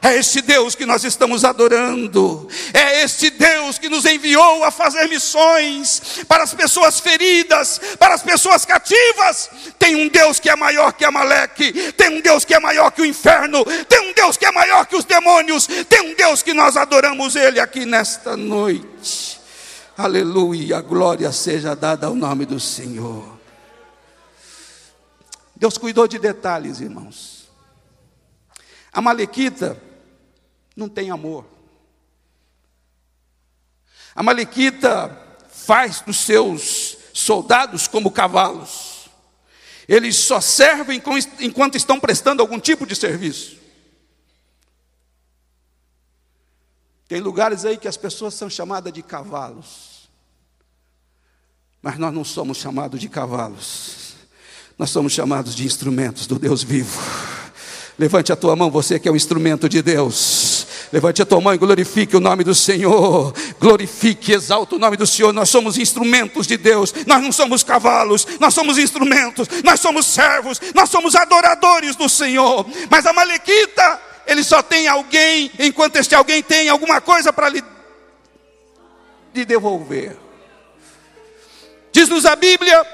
É 0.00 0.14
este 0.16 0.40
Deus 0.40 0.76
que 0.76 0.86
nós 0.86 1.02
estamos 1.02 1.44
adorando, 1.44 2.48
é 2.72 3.02
este 3.02 3.30
Deus 3.30 3.78
que 3.78 3.88
nos 3.88 4.04
enviou 4.04 4.62
a 4.62 4.70
fazer 4.70 5.08
missões 5.08 6.20
para 6.28 6.44
as 6.44 6.54
pessoas 6.54 7.00
feridas, 7.00 7.80
para 7.98 8.14
as 8.14 8.22
pessoas 8.22 8.64
cativas. 8.64 9.50
Tem 9.76 9.96
um 9.96 10.08
Deus 10.08 10.38
que 10.38 10.48
é 10.48 10.54
maior 10.54 10.92
que 10.92 11.04
Amaleque, 11.04 11.92
tem 11.92 12.16
um 12.16 12.20
Deus 12.20 12.44
que 12.44 12.54
é 12.54 12.60
maior 12.60 12.92
que 12.92 13.02
o 13.02 13.04
inferno, 13.04 13.64
tem 13.88 14.08
um 14.08 14.12
Deus 14.12 14.36
que 14.36 14.46
é 14.46 14.52
maior 14.52 14.86
que 14.86 14.94
os 14.94 15.04
demônios, 15.04 15.66
tem 15.88 16.12
um 16.12 16.14
Deus 16.14 16.42
que 16.42 16.54
nós 16.54 16.76
adoramos 16.76 17.34
Ele 17.34 17.58
aqui 17.58 17.84
nesta 17.84 18.36
noite. 18.36 19.40
Aleluia, 19.96 20.80
glória 20.80 21.32
seja 21.32 21.74
dada 21.74 22.06
ao 22.06 22.14
nome 22.14 22.46
do 22.46 22.60
Senhor. 22.60 23.36
Deus 25.56 25.76
cuidou 25.76 26.06
de 26.06 26.20
detalhes, 26.20 26.80
irmãos. 26.80 27.48
A 28.92 29.00
Malequita 29.00 29.87
não 30.78 30.88
tem 30.88 31.10
amor. 31.10 31.44
A 34.14 34.22
Malequita 34.22 35.16
faz 35.50 36.00
dos 36.00 36.18
seus 36.18 36.96
soldados 37.12 37.88
como 37.88 38.12
cavalos. 38.12 39.10
Eles 39.88 40.16
só 40.16 40.40
servem 40.40 41.02
enquanto 41.40 41.74
estão 41.74 41.98
prestando 41.98 42.40
algum 42.40 42.60
tipo 42.60 42.86
de 42.86 42.94
serviço. 42.94 43.58
Tem 47.08 47.20
lugares 47.20 47.64
aí 47.64 47.76
que 47.76 47.88
as 47.88 47.96
pessoas 47.96 48.34
são 48.34 48.48
chamadas 48.48 48.92
de 48.92 49.02
cavalos. 49.02 50.08
Mas 51.82 51.98
nós 51.98 52.14
não 52.14 52.24
somos 52.24 52.58
chamados 52.58 53.00
de 53.00 53.08
cavalos. 53.08 54.14
Nós 54.78 54.90
somos 54.90 55.12
chamados 55.12 55.56
de 55.56 55.64
instrumentos 55.64 56.26
do 56.26 56.38
Deus 56.38 56.62
vivo. 56.62 57.37
Levante 57.98 58.32
a 58.32 58.36
tua 58.36 58.54
mão, 58.54 58.70
você 58.70 58.96
que 58.96 59.08
é 59.08 59.12
um 59.12 59.16
instrumento 59.16 59.68
de 59.68 59.82
Deus. 59.82 60.66
Levante 60.92 61.20
a 61.20 61.26
tua 61.26 61.40
mão 61.40 61.52
e 61.52 61.58
glorifique 61.58 62.16
o 62.16 62.20
nome 62.20 62.44
do 62.44 62.54
Senhor. 62.54 63.34
Glorifique, 63.58 64.32
exalte 64.32 64.76
o 64.76 64.78
nome 64.78 64.96
do 64.96 65.04
Senhor. 65.04 65.32
Nós 65.32 65.50
somos 65.50 65.76
instrumentos 65.76 66.46
de 66.46 66.56
Deus. 66.56 66.94
Nós 67.06 67.20
não 67.20 67.32
somos 67.32 67.64
cavalos, 67.64 68.24
nós 68.38 68.54
somos 68.54 68.78
instrumentos, 68.78 69.48
nós 69.64 69.80
somos 69.80 70.06
servos, 70.06 70.60
nós 70.72 70.88
somos 70.88 71.16
adoradores 71.16 71.96
do 71.96 72.08
Senhor. 72.08 72.64
Mas 72.88 73.04
a 73.04 73.12
Malequita, 73.12 74.00
ele 74.28 74.44
só 74.44 74.62
tem 74.62 74.86
alguém, 74.86 75.50
enquanto 75.58 75.96
este 75.96 76.14
alguém 76.14 76.40
tem 76.40 76.68
alguma 76.68 77.00
coisa 77.00 77.32
para 77.32 77.48
lhe, 77.48 77.64
lhe 79.34 79.44
devolver. 79.44 80.16
Diz-nos 81.90 82.24
a 82.24 82.36
Bíblia 82.36 82.86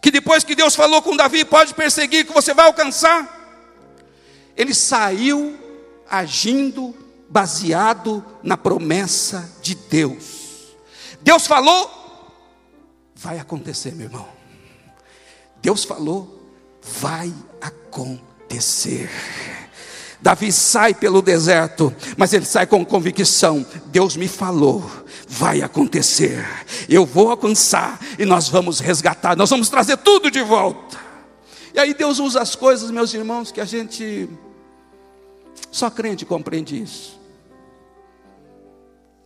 que 0.00 0.12
depois 0.12 0.44
que 0.44 0.54
Deus 0.54 0.76
falou 0.76 1.02
com 1.02 1.16
Davi, 1.16 1.44
pode 1.44 1.74
perseguir, 1.74 2.24
que 2.24 2.32
você 2.32 2.54
vai 2.54 2.66
alcançar. 2.66 3.39
Ele 4.60 4.74
saiu 4.74 5.58
agindo 6.06 6.94
baseado 7.30 8.22
na 8.42 8.58
promessa 8.58 9.50
de 9.62 9.74
Deus. 9.74 10.76
Deus 11.22 11.46
falou, 11.46 11.90
vai 13.14 13.38
acontecer, 13.38 13.94
meu 13.94 14.08
irmão. 14.08 14.28
Deus 15.62 15.82
falou, 15.82 16.46
vai 17.00 17.32
acontecer. 17.58 19.08
Davi 20.20 20.52
sai 20.52 20.92
pelo 20.92 21.22
deserto, 21.22 21.90
mas 22.18 22.34
ele 22.34 22.44
sai 22.44 22.66
com 22.66 22.84
convicção: 22.84 23.64
Deus 23.86 24.14
me 24.14 24.28
falou, 24.28 24.84
vai 25.26 25.62
acontecer. 25.62 26.46
Eu 26.86 27.06
vou 27.06 27.30
alcançar 27.30 27.98
e 28.18 28.26
nós 28.26 28.46
vamos 28.46 28.78
resgatar, 28.78 29.34
nós 29.36 29.48
vamos 29.48 29.70
trazer 29.70 29.96
tudo 29.96 30.30
de 30.30 30.42
volta. 30.42 30.98
E 31.72 31.78
aí 31.78 31.94
Deus 31.94 32.18
usa 32.18 32.42
as 32.42 32.54
coisas, 32.54 32.90
meus 32.90 33.14
irmãos, 33.14 33.50
que 33.50 33.60
a 33.62 33.64
gente 33.64 34.28
só 35.70 35.90
crente 35.90 36.26
compreende 36.26 36.80
isso. 36.80 37.18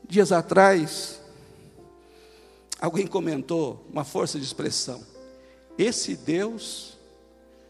Dias 0.06 0.30
atrás, 0.30 1.20
alguém 2.78 3.06
comentou 3.06 3.86
uma 3.90 4.04
força 4.04 4.38
de 4.38 4.44
expressão. 4.44 5.02
Esse 5.78 6.14
Deus 6.14 6.98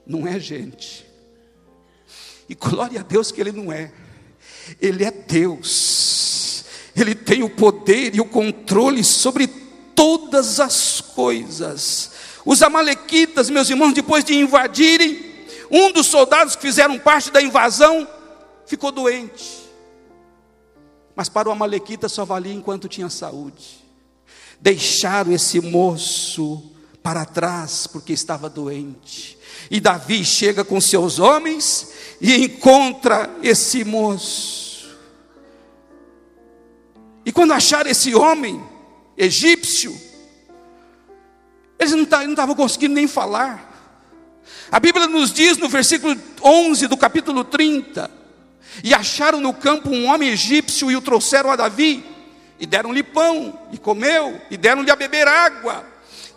não 0.06 0.26
é 0.26 0.38
gente. 0.38 1.06
E 2.48 2.54
glória 2.54 3.00
a 3.00 3.02
Deus 3.02 3.30
que 3.30 3.40
Ele 3.40 3.52
não 3.52 3.72
é. 3.72 3.92
Ele 4.80 5.04
é 5.04 5.10
Deus. 5.10 6.64
Ele 6.96 7.14
tem 7.14 7.42
o 7.42 7.50
poder 7.50 8.14
e 8.14 8.20
o 8.20 8.24
controle 8.24 9.02
sobre 9.04 9.46
todas 9.94 10.60
as 10.60 11.00
coisas. 11.00 12.10
Os 12.44 12.62
amalequitas, 12.62 13.48
meus 13.48 13.70
irmãos, 13.70 13.94
depois 13.94 14.24
de 14.24 14.34
invadirem, 14.34 15.34
um 15.70 15.92
dos 15.92 16.06
soldados 16.06 16.56
que 16.56 16.62
fizeram 16.62 16.98
parte 16.98 17.30
da 17.30 17.40
invasão 17.40 18.06
ficou 18.66 18.90
doente. 18.90 19.64
Mas 21.14 21.29
para 21.29 21.48
o 21.48 21.53
Amalequita 21.53 22.09
só 22.09 22.24
valia 22.24 22.53
enquanto 22.53 22.88
tinha 22.88 23.09
saúde. 23.09 23.85
Deixaram 24.61 25.33
esse 25.33 25.61
moço 25.61 26.70
para 27.03 27.24
trás 27.24 27.87
porque 27.87 28.12
estava 28.12 28.48
doente. 28.48 29.38
E 29.70 29.81
Davi 29.81 30.24
chega 30.24 30.64
com 30.64 30.81
seus 30.81 31.18
homens 31.18 31.92
e 32.20 32.35
encontra 32.44 33.31
esse 33.42 33.85
moço. 33.85 34.88
E 37.24 37.33
quando 37.33 37.53
acharam 37.53 37.90
esse 37.90 38.14
homem 38.14 38.62
egípcio, 39.16 39.98
eles 41.79 41.92
não 41.92 42.03
estavam 42.03 42.55
conseguindo 42.55 42.94
nem 42.94 43.07
falar. 43.07 43.72
A 44.70 44.81
Bíblia 44.81 45.07
nos 45.07 45.33
diz 45.33 45.57
no 45.57 45.68
versículo 45.68 46.20
11 46.42 46.87
do 46.87 46.96
capítulo 46.96 47.44
30 47.44 48.23
e 48.82 48.94
acharam 48.94 49.40
no 49.40 49.52
campo 49.52 49.90
um 49.90 50.06
homem 50.06 50.30
egípcio 50.30 50.90
e 50.90 50.96
o 50.96 51.00
trouxeram 51.00 51.50
a 51.50 51.56
Davi. 51.56 52.04
E 52.58 52.66
deram-lhe 52.66 53.02
pão, 53.02 53.58
e 53.72 53.78
comeu, 53.78 54.40
e 54.50 54.56
deram-lhe 54.56 54.90
a 54.90 54.96
beber 54.96 55.28
água. 55.28 55.84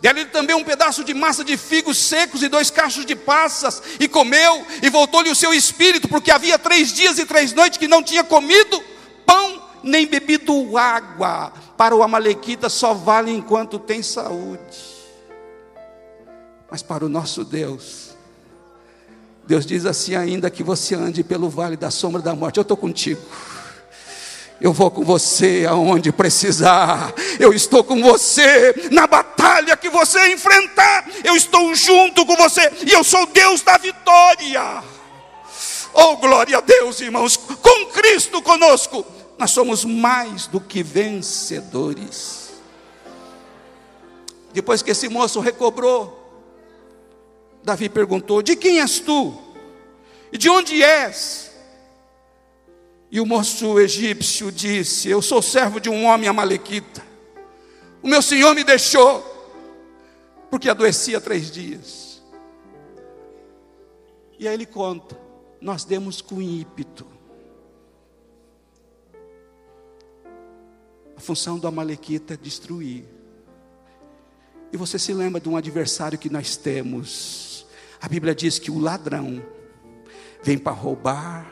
Deram-lhe 0.00 0.26
também 0.26 0.54
um 0.54 0.64
pedaço 0.64 1.02
de 1.02 1.14
massa 1.14 1.44
de 1.44 1.56
figos 1.56 1.98
secos 1.98 2.42
e 2.42 2.48
dois 2.48 2.70
cachos 2.70 3.04
de 3.04 3.16
passas, 3.16 3.82
e 3.98 4.06
comeu, 4.06 4.64
e 4.82 4.88
voltou-lhe 4.90 5.30
o 5.30 5.34
seu 5.34 5.52
espírito, 5.52 6.08
porque 6.08 6.30
havia 6.30 6.58
três 6.58 6.92
dias 6.92 7.18
e 7.18 7.26
três 7.26 7.52
noites 7.52 7.78
que 7.78 7.88
não 7.88 8.02
tinha 8.02 8.22
comido 8.22 8.82
pão 9.26 9.62
nem 9.82 10.06
bebido 10.06 10.76
água. 10.76 11.52
Para 11.76 11.94
o 11.94 12.02
Amalequita 12.02 12.68
só 12.68 12.92
vale 12.94 13.30
enquanto 13.32 13.78
tem 13.78 14.02
saúde. 14.02 14.98
Mas 16.70 16.82
para 16.82 17.04
o 17.04 17.08
nosso 17.08 17.44
Deus, 17.44 18.07
Deus 19.48 19.64
diz 19.64 19.86
assim: 19.86 20.14
ainda 20.14 20.50
que 20.50 20.62
você 20.62 20.94
ande 20.94 21.24
pelo 21.24 21.48
vale 21.48 21.74
da 21.74 21.90
sombra 21.90 22.20
da 22.20 22.34
morte, 22.34 22.58
eu 22.58 22.62
estou 22.62 22.76
contigo. 22.76 23.22
Eu 24.60 24.74
vou 24.74 24.90
com 24.90 25.02
você 25.02 25.64
aonde 25.66 26.12
precisar. 26.12 27.14
Eu 27.40 27.54
estou 27.54 27.82
com 27.82 28.02
você 28.02 28.90
na 28.90 29.06
batalha 29.06 29.74
que 29.74 29.88
você 29.88 30.34
enfrentar. 30.34 31.08
Eu 31.24 31.34
estou 31.34 31.74
junto 31.74 32.26
com 32.26 32.36
você 32.36 32.70
e 32.86 32.92
eu 32.92 33.02
sou 33.02 33.24
Deus 33.24 33.62
da 33.62 33.78
vitória. 33.78 34.82
Oh, 35.94 36.16
glória 36.18 36.58
a 36.58 36.60
Deus, 36.60 37.00
irmãos. 37.00 37.36
Com 37.36 37.86
Cristo 37.86 38.42
conosco, 38.42 39.06
nós 39.38 39.50
somos 39.52 39.82
mais 39.82 40.46
do 40.46 40.60
que 40.60 40.82
vencedores. 40.82 42.50
Depois 44.52 44.82
que 44.82 44.90
esse 44.90 45.08
moço 45.08 45.40
recobrou, 45.40 46.17
Davi 47.68 47.90
perguntou: 47.90 48.40
De 48.40 48.56
quem 48.56 48.80
és 48.80 48.98
tu? 48.98 49.36
E 50.32 50.38
de 50.38 50.48
onde 50.48 50.82
és? 50.82 51.52
E 53.10 53.20
o 53.20 53.26
moço 53.26 53.78
egípcio 53.78 54.50
disse: 54.50 55.10
Eu 55.10 55.20
sou 55.20 55.42
servo 55.42 55.78
de 55.78 55.90
um 55.90 56.06
homem 56.06 56.30
amalequita. 56.30 57.04
O 58.02 58.08
meu 58.08 58.22
senhor 58.22 58.54
me 58.54 58.64
deixou, 58.64 59.22
porque 60.50 60.70
adoecia 60.70 61.20
três 61.20 61.50
dias. 61.50 62.22
E 64.38 64.48
aí 64.48 64.54
ele 64.54 64.64
conta: 64.64 65.14
Nós 65.60 65.84
demos 65.84 66.22
com 66.22 66.40
ímpeto. 66.40 67.06
A 71.14 71.20
função 71.20 71.58
do 71.58 71.68
amalequita 71.68 72.32
é 72.32 72.36
destruir. 72.38 73.04
E 74.72 74.76
você 74.78 74.98
se 74.98 75.12
lembra 75.12 75.38
de 75.38 75.50
um 75.50 75.56
adversário 75.56 76.18
que 76.18 76.30
nós 76.30 76.56
temos. 76.56 77.47
A 78.00 78.08
Bíblia 78.08 78.34
diz 78.34 78.58
que 78.58 78.70
o 78.70 78.78
ladrão 78.78 79.44
vem 80.42 80.58
para 80.58 80.72
roubar, 80.72 81.50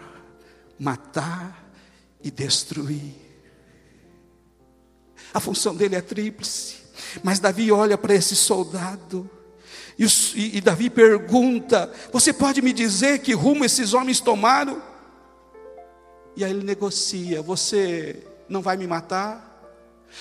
matar 0.79 1.71
e 2.23 2.31
destruir. 2.31 3.15
A 5.35 5.41
função 5.41 5.75
dele 5.75 5.97
é 5.97 6.01
tríplice. 6.01 6.77
Mas 7.23 7.39
Davi 7.39 7.71
olha 7.71 7.99
para 7.99 8.15
esse 8.15 8.35
soldado 8.35 9.29
e, 9.99 10.59
e, 10.59 10.61
Davi 10.61 10.91
pergunta: 10.91 11.91
Você 12.13 12.33
pode 12.33 12.61
me 12.61 12.73
dizer 12.73 13.21
que 13.21 13.33
rumo 13.33 13.65
esses 13.65 13.95
homens 13.95 14.21
tomaram? 14.21 14.83
E 16.37 16.45
aí 16.45 16.51
ele 16.51 16.65
negocia: 16.65 17.41
Você 17.41 18.23
não 18.49 18.61
vai 18.61 18.77
me 18.77 18.87
matar? 18.87 19.45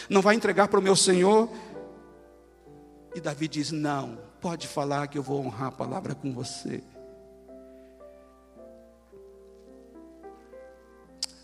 Não 0.10 0.22
vai 0.22 0.36
entregar 0.36 0.70
para 0.70 0.80
o 0.80 0.84
meu 0.84 0.96
senhor? 0.96 1.50
E 3.14 3.20
Davi 3.20 3.50
diz: 3.50 3.72
Não, 3.72 4.18
pode 4.46 4.68
falar 4.68 5.08
que 5.08 5.18
eu 5.18 5.24
vou 5.24 5.44
honrar 5.44 5.70
a 5.70 5.72
palavra 5.72 6.14
com 6.14 6.32
você. 6.32 6.84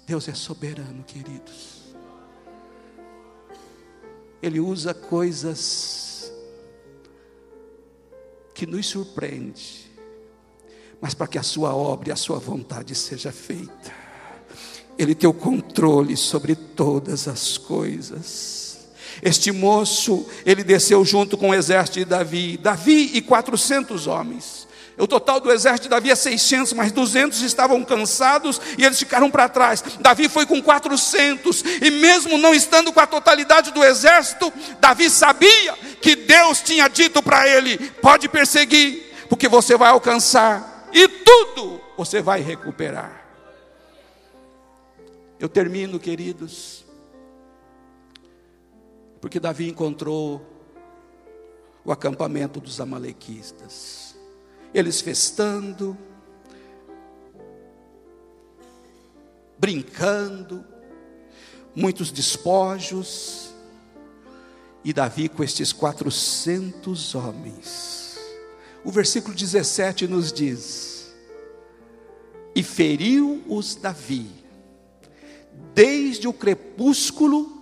Deus 0.06 0.28
é 0.28 0.36
soberano, 0.36 1.04
queridos. 1.04 1.96
Ele 4.40 4.60
usa 4.60 4.94
coisas 4.94 6.32
que 8.54 8.68
nos 8.68 8.86
surpreende, 8.86 9.92
mas 11.02 11.16
para 11.16 11.26
que 11.26 11.40
a 11.40 11.44
sua 11.44 11.74
obra 11.74 12.10
e 12.10 12.12
a 12.12 12.16
sua 12.16 12.38
vontade 12.38 12.94
seja 12.94 13.32
feita. 13.32 13.92
Ele 14.96 15.16
tem 15.16 15.28
o 15.28 15.34
controle 15.34 16.16
sobre 16.16 16.54
todas 16.56 17.28
as 17.28 17.58
coisas. 17.58 18.61
Este 19.22 19.52
moço, 19.52 20.26
ele 20.46 20.64
desceu 20.64 21.06
junto 21.06 21.38
com 21.38 21.50
o 21.50 21.54
exército 21.54 22.00
de 22.00 22.06
Davi, 22.06 22.58
Davi 22.58 23.12
e 23.14 23.22
400 23.22 24.08
homens. 24.08 24.68
O 24.98 25.08
total 25.08 25.40
do 25.40 25.52
exército 25.52 25.84
de 25.84 25.90
Davi 25.90 26.12
é 26.12 26.16
600, 26.16 26.74
mas 26.74 26.92
200 26.92 27.42
estavam 27.42 27.84
cansados 27.84 28.62
e 28.78 28.86
eles 28.86 29.00
ficaram 29.00 29.32
para 29.32 29.50
trás. 29.50 29.84
Davi 30.00 30.28
foi 30.30 30.46
com 30.46 30.62
400, 30.62 31.64
e 31.82 31.90
mesmo 31.90 32.38
não 32.38 32.54
estando 32.54 32.92
com 32.92 33.00
a 33.00 33.08
totalidade 33.08 33.72
do 33.72 33.84
exército, 33.84 34.52
Davi 34.80 35.10
sabia 35.10 35.74
que 36.02 36.16
Deus 36.16 36.62
tinha 36.62 36.88
dito 36.88 37.22
para 37.24 37.48
ele: 37.48 37.78
pode 38.02 38.28
perseguir, 38.30 39.12
porque 39.28 39.48
você 39.48 39.76
vai 39.76 39.90
alcançar, 39.90 40.90
e 40.94 41.08
tudo 41.08 41.82
você 41.98 42.22
vai 42.22 42.42
recuperar. 42.42 43.26
Eu 45.40 45.50
termino, 45.50 46.00
queridos, 46.00 46.86
porque 49.22 49.40
Davi 49.40 49.70
encontrou 49.70 50.44
o 51.86 51.92
acampamento 51.92 52.60
dos 52.60 52.82
Amalequistas, 52.82 54.16
eles 54.74 55.00
festando, 55.00 55.96
brincando, 59.60 60.66
muitos 61.76 62.12
despojos, 62.12 63.52
e 64.84 64.92
Davi 64.92 65.30
com 65.30 65.44
estes 65.44 65.72
400 65.72 67.14
homens. 67.14 68.18
O 68.84 68.92
versículo 68.92 69.36
17 69.36 70.08
nos 70.08 70.34
diz: 70.34 71.14
E 72.56 72.64
feriu-os 72.64 73.76
Davi 73.76 74.32
desde 75.76 76.28
o 76.28 76.34
crepúsculo 76.34 77.61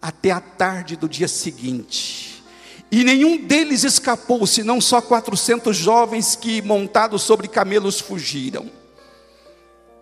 até 0.00 0.30
a 0.30 0.40
tarde 0.40 0.96
do 0.96 1.08
dia 1.08 1.28
seguinte. 1.28 2.42
E 2.90 3.04
nenhum 3.04 3.36
deles 3.36 3.84
escapou, 3.84 4.46
senão 4.46 4.80
só 4.80 5.00
400 5.00 5.76
jovens 5.76 6.34
que, 6.34 6.62
montados 6.62 7.22
sobre 7.22 7.46
camelos, 7.46 8.00
fugiram. 8.00 8.70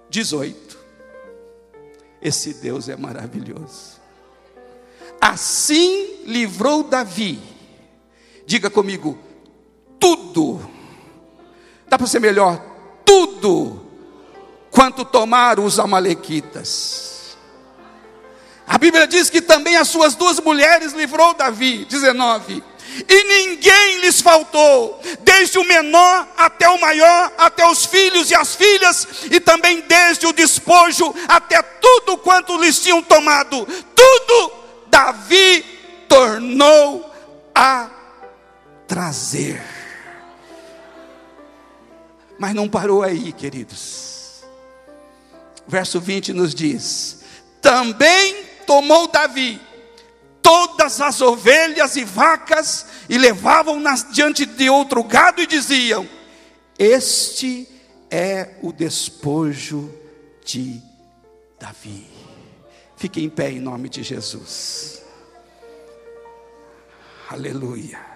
18. 0.08 0.78
Esse 2.22 2.54
Deus 2.54 2.88
é 2.88 2.96
maravilhoso. 2.96 3.96
Assim 5.20 6.22
livrou 6.26 6.84
Davi. 6.84 7.40
Diga 8.46 8.70
comigo, 8.70 9.18
tudo. 9.98 10.60
Dá 11.88 11.98
para 11.98 12.06
ser 12.06 12.20
melhor? 12.20 12.62
Tudo. 13.04 13.84
Quanto 14.70 15.04
tomaram 15.04 15.64
os 15.64 15.78
Amalequitas 15.80 17.15
a 18.66 18.78
Bíblia 18.78 19.06
diz 19.06 19.30
que 19.30 19.40
também 19.40 19.76
as 19.76 19.88
suas 19.88 20.14
duas 20.14 20.40
mulheres 20.40 20.92
livrou 20.92 21.34
Davi, 21.34 21.84
19. 21.84 22.62
E 23.08 23.24
ninguém 23.24 23.98
lhes 24.00 24.20
faltou, 24.20 25.00
desde 25.20 25.58
o 25.58 25.64
menor 25.64 26.26
até 26.36 26.68
o 26.68 26.80
maior, 26.80 27.32
até 27.36 27.68
os 27.68 27.84
filhos 27.84 28.30
e 28.30 28.34
as 28.34 28.56
filhas, 28.56 29.06
e 29.30 29.38
também 29.38 29.82
desde 29.82 30.26
o 30.26 30.32
despojo 30.32 31.14
até 31.28 31.60
tudo 31.62 32.16
quanto 32.16 32.56
lhes 32.56 32.80
tinham 32.80 33.02
tomado. 33.02 33.66
Tudo 33.94 34.52
Davi 34.88 35.62
tornou 36.08 37.12
a 37.54 37.90
trazer. 38.88 39.62
Mas 42.38 42.54
não 42.54 42.68
parou 42.68 43.02
aí, 43.02 43.32
queridos. 43.32 44.42
Verso 45.68 46.00
20 46.00 46.32
nos 46.32 46.54
diz: 46.54 47.20
Também 47.60 48.45
tomou 48.66 49.08
Davi 49.08 49.60
todas 50.42 51.00
as 51.00 51.20
ovelhas 51.20 51.96
e 51.96 52.04
vacas 52.04 52.86
e 53.08 53.18
levavam-nas 53.18 54.12
diante 54.12 54.46
de 54.46 54.70
outro 54.70 55.02
gado 55.02 55.42
e 55.42 55.46
diziam: 55.46 56.08
Este 56.78 57.68
é 58.10 58.54
o 58.62 58.72
despojo 58.72 59.92
de 60.44 60.80
Davi. 61.58 62.06
Fique 62.96 63.22
em 63.22 63.28
pé 63.28 63.50
em 63.50 63.60
nome 63.60 63.88
de 63.88 64.02
Jesus. 64.02 65.02
Aleluia. 67.28 68.15